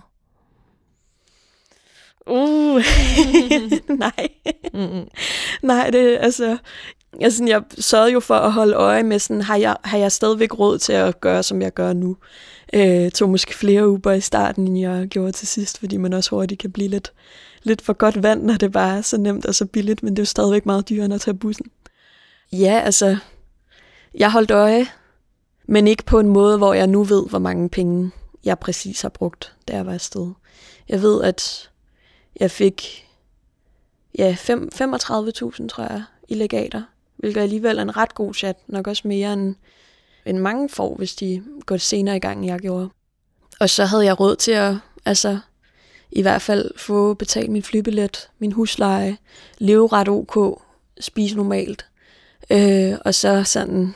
Uh, 2.26 2.82
nej. 4.04 4.28
Mm-hmm. 4.74 5.08
nej, 5.62 5.90
det 5.90 6.18
altså... 6.20 6.56
Altså, 7.20 7.44
jeg 7.46 7.62
sørgede 7.78 8.12
jo 8.12 8.20
for 8.20 8.34
at 8.34 8.52
holde 8.52 8.74
øje 8.74 9.02
med, 9.02 9.18
sådan, 9.18 9.42
har, 9.42 9.56
jeg, 9.56 9.76
har 9.84 9.98
jeg 9.98 10.12
stadigvæk 10.12 10.58
råd 10.58 10.78
til 10.78 10.92
at 10.92 11.20
gøre, 11.20 11.42
som 11.42 11.62
jeg 11.62 11.74
gør 11.74 11.92
nu? 11.92 12.16
Øh, 12.72 13.10
tog 13.10 13.28
måske 13.30 13.54
flere 13.54 13.88
uber 13.88 14.12
i 14.12 14.20
starten, 14.20 14.66
end 14.66 14.78
jeg 14.78 15.06
gjorde 15.08 15.32
til 15.32 15.48
sidst, 15.48 15.78
fordi 15.78 15.96
man 15.96 16.12
også 16.12 16.30
hurtigt 16.30 16.60
kan 16.60 16.72
blive 16.72 16.88
lidt, 16.88 17.12
lidt 17.62 17.82
for 17.82 17.92
godt 17.92 18.22
vand, 18.22 18.42
når 18.42 18.54
det 18.54 18.72
bare 18.72 18.98
er 18.98 19.02
så 19.02 19.18
nemt 19.18 19.46
og 19.46 19.54
så 19.54 19.66
billigt, 19.66 20.02
men 20.02 20.12
det 20.12 20.18
er 20.18 20.22
jo 20.22 20.26
stadigvæk 20.26 20.66
meget 20.66 20.88
dyrere 20.88 21.14
at 21.14 21.20
tage 21.20 21.34
bussen. 21.34 21.66
Ja, 22.52 22.80
altså, 22.84 23.16
jeg 24.16 24.32
holdt 24.32 24.50
øje, 24.50 24.86
men 25.66 25.88
ikke 25.88 26.04
på 26.04 26.18
en 26.18 26.28
måde, 26.28 26.58
hvor 26.58 26.74
jeg 26.74 26.86
nu 26.86 27.04
ved, 27.04 27.28
hvor 27.28 27.38
mange 27.38 27.68
penge 27.68 28.10
jeg 28.44 28.58
præcis 28.58 29.02
har 29.02 29.08
brugt, 29.08 29.54
da 29.68 29.76
jeg 29.76 29.86
var 29.86 29.92
afsted. 29.92 30.32
Jeg 30.88 31.02
ved, 31.02 31.22
at 31.22 31.70
jeg 32.40 32.50
fik 32.50 33.06
ja, 34.18 34.36
35.000, 34.40 35.68
tror 35.68 35.82
jeg, 35.82 36.02
i 36.28 36.34
legater, 36.34 36.82
hvilket 37.16 37.40
alligevel 37.40 37.78
er 37.78 37.82
en 37.82 37.96
ret 37.96 38.14
god 38.14 38.34
chat, 38.34 38.56
nok 38.66 38.86
også 38.86 39.08
mere 39.08 39.32
end, 39.32 39.54
end 40.26 40.38
mange 40.38 40.68
får, 40.68 40.94
hvis 40.94 41.14
de 41.14 41.42
går 41.66 41.76
senere 41.76 42.16
i 42.16 42.20
gang, 42.20 42.38
end 42.38 42.46
jeg 42.46 42.58
gjorde. 42.58 42.88
Og 43.60 43.70
så 43.70 43.84
havde 43.84 44.04
jeg 44.04 44.20
råd 44.20 44.36
til 44.36 44.52
at, 44.52 44.74
altså, 45.04 45.38
i 46.12 46.22
hvert 46.22 46.42
fald 46.42 46.70
få 46.78 47.14
betalt 47.14 47.50
min 47.50 47.62
flybillet, 47.62 48.30
min 48.38 48.52
husleje, 48.52 49.16
leve 49.58 49.88
ret 49.92 50.08
ok, 50.08 50.62
spise 51.00 51.36
normalt, 51.36 51.86
øh, 52.50 52.94
og 53.04 53.14
så 53.14 53.44
sådan 53.44 53.94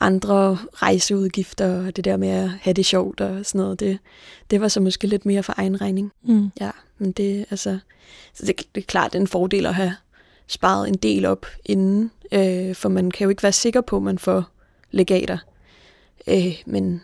andre 0.00 0.58
rejseudgifter, 0.74 1.86
og 1.86 1.96
det 1.96 2.04
der 2.04 2.16
med 2.16 2.28
at 2.28 2.50
have 2.50 2.74
det 2.74 2.86
sjovt 2.86 3.20
og 3.20 3.46
sådan 3.46 3.60
noget, 3.60 3.80
det, 3.80 3.98
det 4.50 4.60
var 4.60 4.68
så 4.68 4.80
måske 4.80 5.06
lidt 5.06 5.26
mere 5.26 5.42
for 5.42 5.54
egen 5.56 5.80
regning. 5.80 6.12
Mm. 6.22 6.50
Ja, 6.60 6.70
men 6.98 7.12
det, 7.12 7.46
altså, 7.50 7.78
så 8.34 8.46
det, 8.46 8.58
det 8.74 8.80
er 8.80 8.86
klart 8.86 9.14
en 9.14 9.26
fordel 9.26 9.66
at 9.66 9.74
have 9.74 9.94
sparet 10.46 10.88
en 10.88 10.94
del 10.94 11.24
op 11.24 11.46
inden, 11.64 12.10
øh, 12.32 12.74
for 12.74 12.88
man 12.88 13.10
kan 13.10 13.24
jo 13.24 13.28
ikke 13.28 13.42
være 13.42 13.52
sikker 13.52 13.80
på, 13.80 13.96
at 13.96 14.02
man 14.02 14.18
får 14.18 14.44
legater. 14.90 15.38
Øh, 16.26 16.62
men 16.66 17.02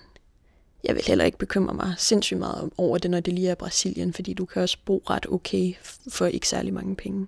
jeg 0.85 0.95
vil 0.95 1.03
heller 1.07 1.25
ikke 1.25 1.39
bekymre 1.39 1.75
mig 1.75 1.95
sindssygt 1.99 2.39
meget 2.39 2.71
over 2.77 2.99
det, 2.99 3.11
når 3.11 3.21
det 3.21 3.35
lige 3.35 3.51
er 3.51 3.55
Brasilien, 3.55 4.13
fordi 4.13 4.35
du 4.35 4.45
kan 4.45 4.63
også 4.63 4.79
bo 4.85 5.03
ret 5.11 5.27
okay 5.33 5.73
for 6.09 6.27
ikke 6.27 6.49
særlig 6.49 6.75
mange 6.75 6.97
penge 6.97 7.27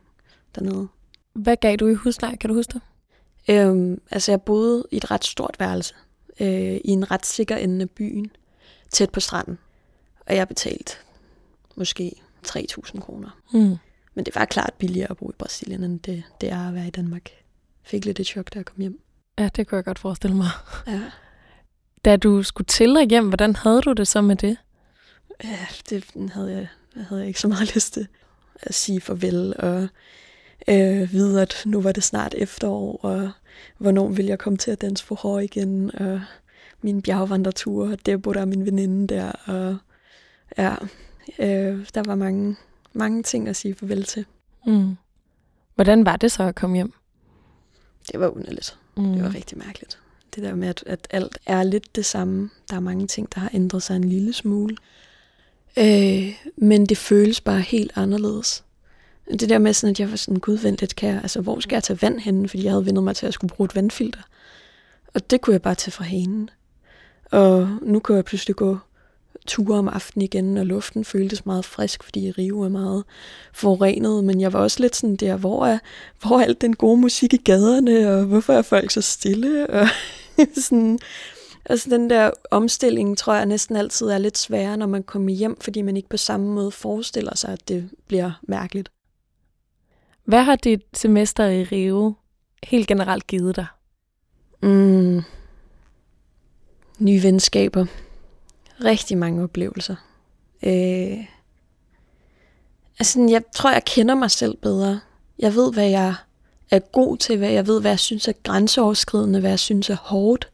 dernede. 0.54 0.88
Hvad 1.32 1.56
gav 1.56 1.76
du 1.76 1.86
i 1.86 1.94
husleje, 1.94 2.36
kan 2.36 2.48
du 2.48 2.54
huske 2.54 2.72
det? 2.72 2.82
Øhm, 3.50 4.00
altså 4.10 4.32
jeg 4.32 4.42
boede 4.42 4.84
i 4.90 4.96
et 4.96 5.10
ret 5.10 5.24
stort 5.24 5.56
værelse, 5.58 5.94
øh, 6.40 6.74
i 6.84 6.90
en 6.90 7.10
ret 7.10 7.26
sikker 7.26 7.56
ende 7.56 7.82
af 7.82 7.90
byen, 7.90 8.30
tæt 8.90 9.10
på 9.10 9.20
stranden. 9.20 9.58
Og 10.26 10.36
jeg 10.36 10.48
betalte 10.48 10.92
måske 11.76 12.12
3.000 12.46 13.00
kroner. 13.00 13.40
Mm. 13.52 13.76
Men 14.14 14.24
det 14.24 14.34
var 14.34 14.44
klart 14.44 14.74
billigere 14.78 15.10
at 15.10 15.16
bo 15.16 15.30
i 15.30 15.34
Brasilien, 15.38 15.84
end 15.84 16.00
det, 16.00 16.22
det 16.40 16.50
er 16.50 16.68
at 16.68 16.74
være 16.74 16.86
i 16.86 16.90
Danmark. 16.90 17.30
Fik 17.82 18.04
lidt 18.04 18.20
et 18.20 18.26
chok, 18.26 18.54
da 18.54 18.58
jeg 18.58 18.66
kom 18.66 18.80
hjem. 18.80 19.00
Ja, 19.38 19.48
det 19.56 19.66
kunne 19.66 19.76
jeg 19.76 19.84
godt 19.84 19.98
forestille 19.98 20.36
mig. 20.36 20.48
Ja. 20.86 21.02
Da 22.04 22.16
du 22.16 22.42
skulle 22.42 22.66
til 22.66 22.94
dig 22.94 23.08
hjem, 23.08 23.28
hvordan 23.28 23.56
havde 23.56 23.80
du 23.80 23.92
det 23.92 24.08
så 24.08 24.20
med 24.20 24.36
det? 24.36 24.56
Ja, 25.44 25.66
det 25.90 26.30
havde 26.32 26.52
jeg, 26.52 26.68
havde 27.04 27.20
jeg 27.20 27.28
ikke 27.28 27.40
så 27.40 27.48
meget 27.48 27.70
lyst 27.74 27.92
til 27.92 28.06
at 28.62 28.74
sige 28.74 29.00
farvel 29.00 29.54
og 29.58 29.88
øh, 30.68 31.12
vide, 31.12 31.42
at 31.42 31.62
nu 31.66 31.80
var 31.80 31.92
det 31.92 32.02
snart 32.02 32.34
efterår, 32.34 33.00
og 33.02 33.30
hvornår 33.78 34.08
vil 34.08 34.26
jeg 34.26 34.38
komme 34.38 34.56
til 34.56 34.70
at 34.70 34.80
danse 34.80 35.04
for 35.04 35.38
igen, 35.38 35.94
og 35.94 36.20
min 36.82 37.02
bjergvandretur, 37.02 37.90
og 37.90 38.06
Debo, 38.06 38.32
der 38.32 38.40
er 38.40 38.44
min 38.44 38.66
veninde 38.66 39.14
der, 39.14 39.32
og 39.32 39.76
ja, 40.58 40.74
øh, 41.38 41.86
der 41.94 42.02
var 42.06 42.14
mange, 42.14 42.56
mange 42.92 43.22
ting 43.22 43.48
at 43.48 43.56
sige 43.56 43.74
farvel 43.74 44.04
til. 44.04 44.24
Mm. 44.66 44.96
Hvordan 45.74 46.04
var 46.04 46.16
det 46.16 46.32
så 46.32 46.42
at 46.42 46.54
komme 46.54 46.76
hjem? 46.76 46.92
Det 48.12 48.20
var 48.20 48.28
underligt. 48.28 48.78
Mm. 48.96 49.12
Det 49.12 49.22
var 49.22 49.34
rigtig 49.34 49.58
mærkeligt. 49.58 49.98
Det 50.34 50.42
der 50.42 50.54
med, 50.54 50.68
at, 50.68 50.84
at 50.86 51.06
alt 51.10 51.38
er 51.46 51.62
lidt 51.62 51.96
det 51.96 52.04
samme. 52.04 52.50
Der 52.70 52.76
er 52.76 52.80
mange 52.80 53.06
ting, 53.06 53.34
der 53.34 53.40
har 53.40 53.50
ændret 53.54 53.82
sig 53.82 53.96
en 53.96 54.04
lille 54.04 54.32
smule. 54.32 54.76
Øh, 55.78 56.34
men 56.56 56.86
det 56.86 56.98
føles 56.98 57.40
bare 57.40 57.60
helt 57.60 57.92
anderledes. 57.94 58.64
Det 59.32 59.48
der 59.48 59.58
med 59.58 59.72
sådan, 59.72 59.90
at 59.90 60.00
jeg 60.00 60.10
var 60.10 60.16
sådan, 60.16 60.40
gud, 60.40 60.58
vent 60.58 60.80
lidt, 60.80 60.96
kan 60.96 61.08
jeg, 61.08 61.20
altså, 61.22 61.40
hvor 61.40 61.60
skal 61.60 61.76
jeg 61.76 61.82
tage 61.82 62.02
vand 62.02 62.18
henne? 62.18 62.48
Fordi 62.48 62.64
jeg 62.64 62.72
havde 62.72 62.86
vendt 62.86 63.02
mig 63.02 63.16
til, 63.16 63.26
at 63.26 63.28
jeg 63.28 63.34
skulle 63.34 63.54
bruge 63.54 63.64
et 63.64 63.74
vandfilter. 63.74 64.22
Og 65.14 65.30
det 65.30 65.40
kunne 65.40 65.54
jeg 65.54 65.62
bare 65.62 65.74
tage 65.74 65.92
fra 65.92 66.04
hanen. 66.04 66.50
Og 67.30 67.68
nu 67.82 67.98
kunne 67.98 68.16
jeg 68.16 68.24
pludselig 68.24 68.56
gå 68.56 68.78
ture 69.46 69.78
om 69.78 69.88
aftenen 69.88 70.24
igen, 70.24 70.56
og 70.56 70.66
luften 70.66 71.04
føltes 71.04 71.46
meget 71.46 71.64
frisk, 71.64 72.04
fordi 72.04 72.30
Rio 72.30 72.60
er 72.60 72.68
meget 72.68 73.04
forurenet, 73.52 74.24
men 74.24 74.40
jeg 74.40 74.52
var 74.52 74.60
også 74.60 74.80
lidt 74.80 74.96
sådan 74.96 75.16
der, 75.16 75.36
hvor 75.36 75.66
er, 75.66 75.78
hvor 76.22 76.38
er 76.38 76.44
alt 76.44 76.60
den 76.60 76.76
gode 76.76 77.00
musik 77.00 77.34
i 77.34 77.36
gaderne, 77.36 78.12
og 78.12 78.24
hvorfor 78.24 78.52
er 78.52 78.62
folk 78.62 78.90
så 78.90 79.00
stille? 79.00 79.66
Og 79.70 79.86
sådan, 80.54 80.98
altså 81.64 81.90
den 81.90 82.10
der 82.10 82.30
omstilling, 82.50 83.18
tror 83.18 83.34
jeg 83.34 83.46
næsten 83.46 83.76
altid 83.76 84.06
er 84.06 84.18
lidt 84.18 84.38
sværere, 84.38 84.76
når 84.76 84.86
man 84.86 85.02
kommer 85.02 85.30
hjem, 85.30 85.60
fordi 85.60 85.82
man 85.82 85.96
ikke 85.96 86.08
på 86.08 86.16
samme 86.16 86.46
måde 86.46 86.70
forestiller 86.70 87.36
sig, 87.36 87.52
at 87.52 87.68
det 87.68 87.90
bliver 88.08 88.30
mærkeligt. 88.42 88.90
Hvad 90.28 90.42
har 90.42 90.56
dit 90.56 90.82
semester 90.94 91.46
i 91.46 91.64
Rio 91.64 92.14
helt 92.62 92.88
generelt 92.88 93.26
givet 93.26 93.56
dig? 93.56 93.66
Mm. 94.62 95.22
Nye 96.98 97.22
venskaber. 97.22 97.86
Rigtig 98.84 99.18
mange 99.18 99.42
oplevelser. 99.42 99.96
Øh. 100.62 101.18
Altså, 102.98 103.26
jeg 103.30 103.42
tror, 103.54 103.72
jeg 103.72 103.84
kender 103.84 104.14
mig 104.14 104.30
selv 104.30 104.56
bedre. 104.56 105.00
Jeg 105.38 105.54
ved, 105.54 105.72
hvad 105.72 105.88
jeg 105.88 106.14
er 106.70 106.78
god 106.78 107.16
til, 107.16 107.38
hvad 107.38 107.50
jeg 107.50 107.66
ved, 107.66 107.80
hvad 107.80 107.90
jeg 107.90 107.98
synes 107.98 108.28
er 108.28 108.32
grænseoverskridende, 108.42 109.40
hvad 109.40 109.50
jeg 109.50 109.58
synes 109.58 109.90
er 109.90 109.96
hårdt. 109.96 110.50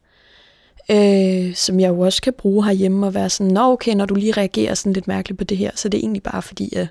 Øh, 0.91 1.55
som 1.55 1.79
jeg 1.79 1.89
jo 1.89 1.99
også 1.99 2.21
kan 2.21 2.33
bruge 2.33 2.65
herhjemme 2.65 3.07
og 3.07 3.13
være 3.13 3.29
sådan, 3.29 3.53
nå 3.53 3.71
okay, 3.71 3.93
når 3.93 4.05
du 4.05 4.15
lige 4.15 4.31
reagerer 4.31 4.73
sådan 4.73 4.93
lidt 4.93 5.07
mærkeligt 5.07 5.37
på 5.37 5.43
det 5.43 5.57
her, 5.57 5.71
så 5.75 5.89
det 5.89 5.97
er 5.97 6.01
egentlig 6.01 6.23
bare 6.23 6.41
fordi, 6.41 6.75
at 6.75 6.87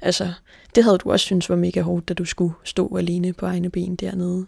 altså, 0.00 0.32
det 0.76 0.84
havde 0.84 0.98
du 0.98 1.12
også 1.12 1.24
synes 1.24 1.50
var 1.50 1.56
mega 1.56 1.80
hårdt, 1.80 2.08
da 2.08 2.14
du 2.14 2.24
skulle 2.24 2.54
stå 2.64 2.96
alene 2.96 3.32
på 3.32 3.46
egne 3.46 3.70
ben 3.70 3.96
dernede. 3.96 4.46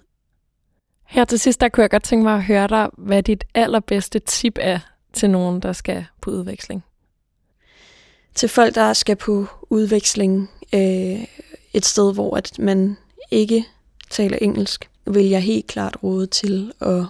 Her 1.05 1.25
til 1.25 1.39
sidst, 1.39 1.61
der 1.61 1.69
kunne 1.69 1.83
jeg 1.83 1.91
godt 1.91 2.03
tænke 2.03 2.23
mig 2.23 2.35
at 2.35 2.45
høre 2.45 2.69
dig, 2.69 2.89
hvad 2.99 3.23
dit 3.23 3.45
allerbedste 3.55 4.19
tip 4.19 4.59
er 4.61 4.79
til 5.13 5.31
nogen, 5.31 5.61
der 5.61 5.73
skal 5.73 6.07
på 6.21 6.31
udveksling. 6.31 6.85
Til 8.35 8.49
folk, 8.49 8.75
der 8.75 8.93
skal 8.93 9.17
på 9.17 9.47
udveksling 9.71 10.51
øh, 10.75 11.25
et 11.73 11.85
sted, 11.85 12.15
hvor 12.15 12.37
at 12.37 12.59
man 12.59 12.97
ikke 13.31 13.65
taler 14.11 14.39
engelsk, 14.41 14.91
vil 15.07 15.27
jeg 15.27 15.43
helt 15.43 15.67
klart 15.67 15.97
råde 16.03 16.27
til 16.27 16.73
at 16.81 17.05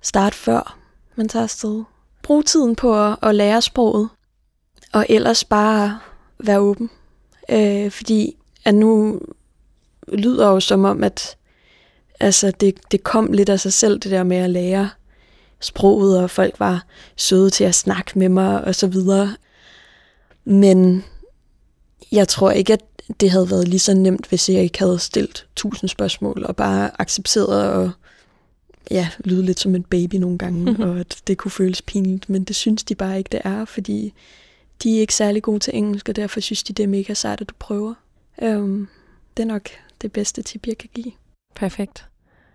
starte 0.00 0.36
før 0.36 0.78
man 1.16 1.28
tager 1.28 1.42
afsted. 1.42 1.84
Brug 2.22 2.44
tiden 2.44 2.76
på 2.76 3.06
at, 3.06 3.16
at 3.22 3.34
lære 3.34 3.62
sproget, 3.62 4.08
og 4.92 5.06
ellers 5.08 5.44
bare 5.44 5.98
være 6.38 6.58
åben 6.58 6.90
Øh, 7.48 7.90
fordi 7.90 8.36
at 8.64 8.74
nu 8.74 9.20
lyder 10.12 10.48
jo 10.48 10.60
som 10.60 10.84
om, 10.84 11.04
at 11.04 11.36
altså, 12.20 12.50
det, 12.50 12.74
det 12.90 13.02
kom 13.02 13.32
lidt 13.32 13.48
af 13.48 13.60
sig 13.60 13.72
selv, 13.72 13.98
det 13.98 14.10
der 14.10 14.22
med 14.22 14.36
at 14.36 14.50
lære 14.50 14.90
sproget, 15.60 16.22
og 16.22 16.30
folk 16.30 16.60
var 16.60 16.86
søde 17.16 17.50
til 17.50 17.64
at 17.64 17.74
snakke 17.74 18.18
med 18.18 18.28
mig, 18.28 18.64
og 18.64 18.74
så 18.74 18.86
videre. 18.86 19.36
Men 20.44 21.04
jeg 22.12 22.28
tror 22.28 22.50
ikke, 22.50 22.72
at 22.72 22.84
det 23.20 23.30
havde 23.30 23.50
været 23.50 23.68
lige 23.68 23.80
så 23.80 23.94
nemt, 23.94 24.26
hvis 24.26 24.48
jeg 24.48 24.62
ikke 24.62 24.78
havde 24.78 24.98
stillet 24.98 25.46
tusind 25.56 25.88
spørgsmål, 25.88 26.44
og 26.44 26.56
bare 26.56 27.00
accepteret 27.00 27.72
og 27.72 27.90
ja, 28.90 29.08
lyde 29.24 29.42
lidt 29.42 29.60
som 29.60 29.74
en 29.74 29.82
baby 29.82 30.14
nogle 30.14 30.38
gange, 30.38 30.60
mm-hmm. 30.60 30.90
og 30.90 31.00
at 31.00 31.16
det 31.26 31.38
kunne 31.38 31.50
føles 31.50 31.82
pinligt, 31.82 32.30
men 32.30 32.44
det 32.44 32.56
synes 32.56 32.84
de 32.84 32.94
bare 32.94 33.18
ikke, 33.18 33.28
det 33.32 33.40
er, 33.44 33.64
fordi 33.64 34.12
de 34.82 34.96
er 34.96 35.00
ikke 35.00 35.14
særlig 35.14 35.42
gode 35.42 35.58
til 35.58 35.76
engelsk, 35.76 36.08
og 36.08 36.16
derfor 36.16 36.40
synes 36.40 36.62
de, 36.62 36.72
det 36.72 36.82
er 36.82 36.86
mega 36.86 37.14
sejt, 37.14 37.40
at 37.40 37.48
du 37.48 37.54
prøver. 37.58 37.94
Øhm, 38.42 38.88
det 39.36 39.42
er 39.42 39.46
nok 39.46 39.68
det 40.02 40.12
bedste 40.12 40.42
tip, 40.42 40.66
jeg 40.66 40.78
kan 40.78 40.88
give. 40.94 41.12
Perfekt. 41.54 42.06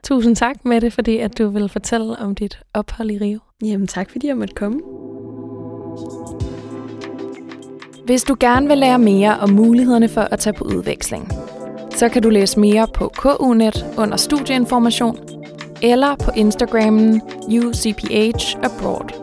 Tusind 0.04 0.36
tak, 0.36 0.66
med 0.66 0.82
det, 0.82 0.94
fordi 0.94 1.18
at 1.18 1.38
du 1.38 1.50
vil 1.50 1.70
fortælle 1.70 2.20
om 2.20 2.36
dit 2.36 2.60
ophold 2.74 3.12
i 3.12 3.18
Rio. 3.18 3.40
Jamen 3.64 3.88
tak, 3.88 4.10
fordi 4.12 4.28
jeg 4.28 4.38
måtte 4.38 4.54
komme. 4.54 4.80
Hvis 8.06 8.24
du 8.24 8.36
gerne 8.40 8.68
vil 8.68 8.78
lære 8.78 9.00
mere 9.00 9.40
om 9.40 9.50
mulighederne 9.50 10.10
for 10.10 10.22
at 10.22 10.40
tage 10.40 10.54
på 10.54 10.64
udveksling, 10.64 11.32
så 11.96 12.10
kan 12.10 12.22
du 12.22 12.30
læse 12.30 12.60
mere 12.60 12.88
på 12.94 13.12
KUNet 13.18 13.86
under 13.98 14.18
studieinformation 14.18 15.18
eller 15.82 16.16
på 16.16 16.32
Instagrammen 16.36 17.22
UCPH 17.48 18.58
Abroad. 18.64 19.23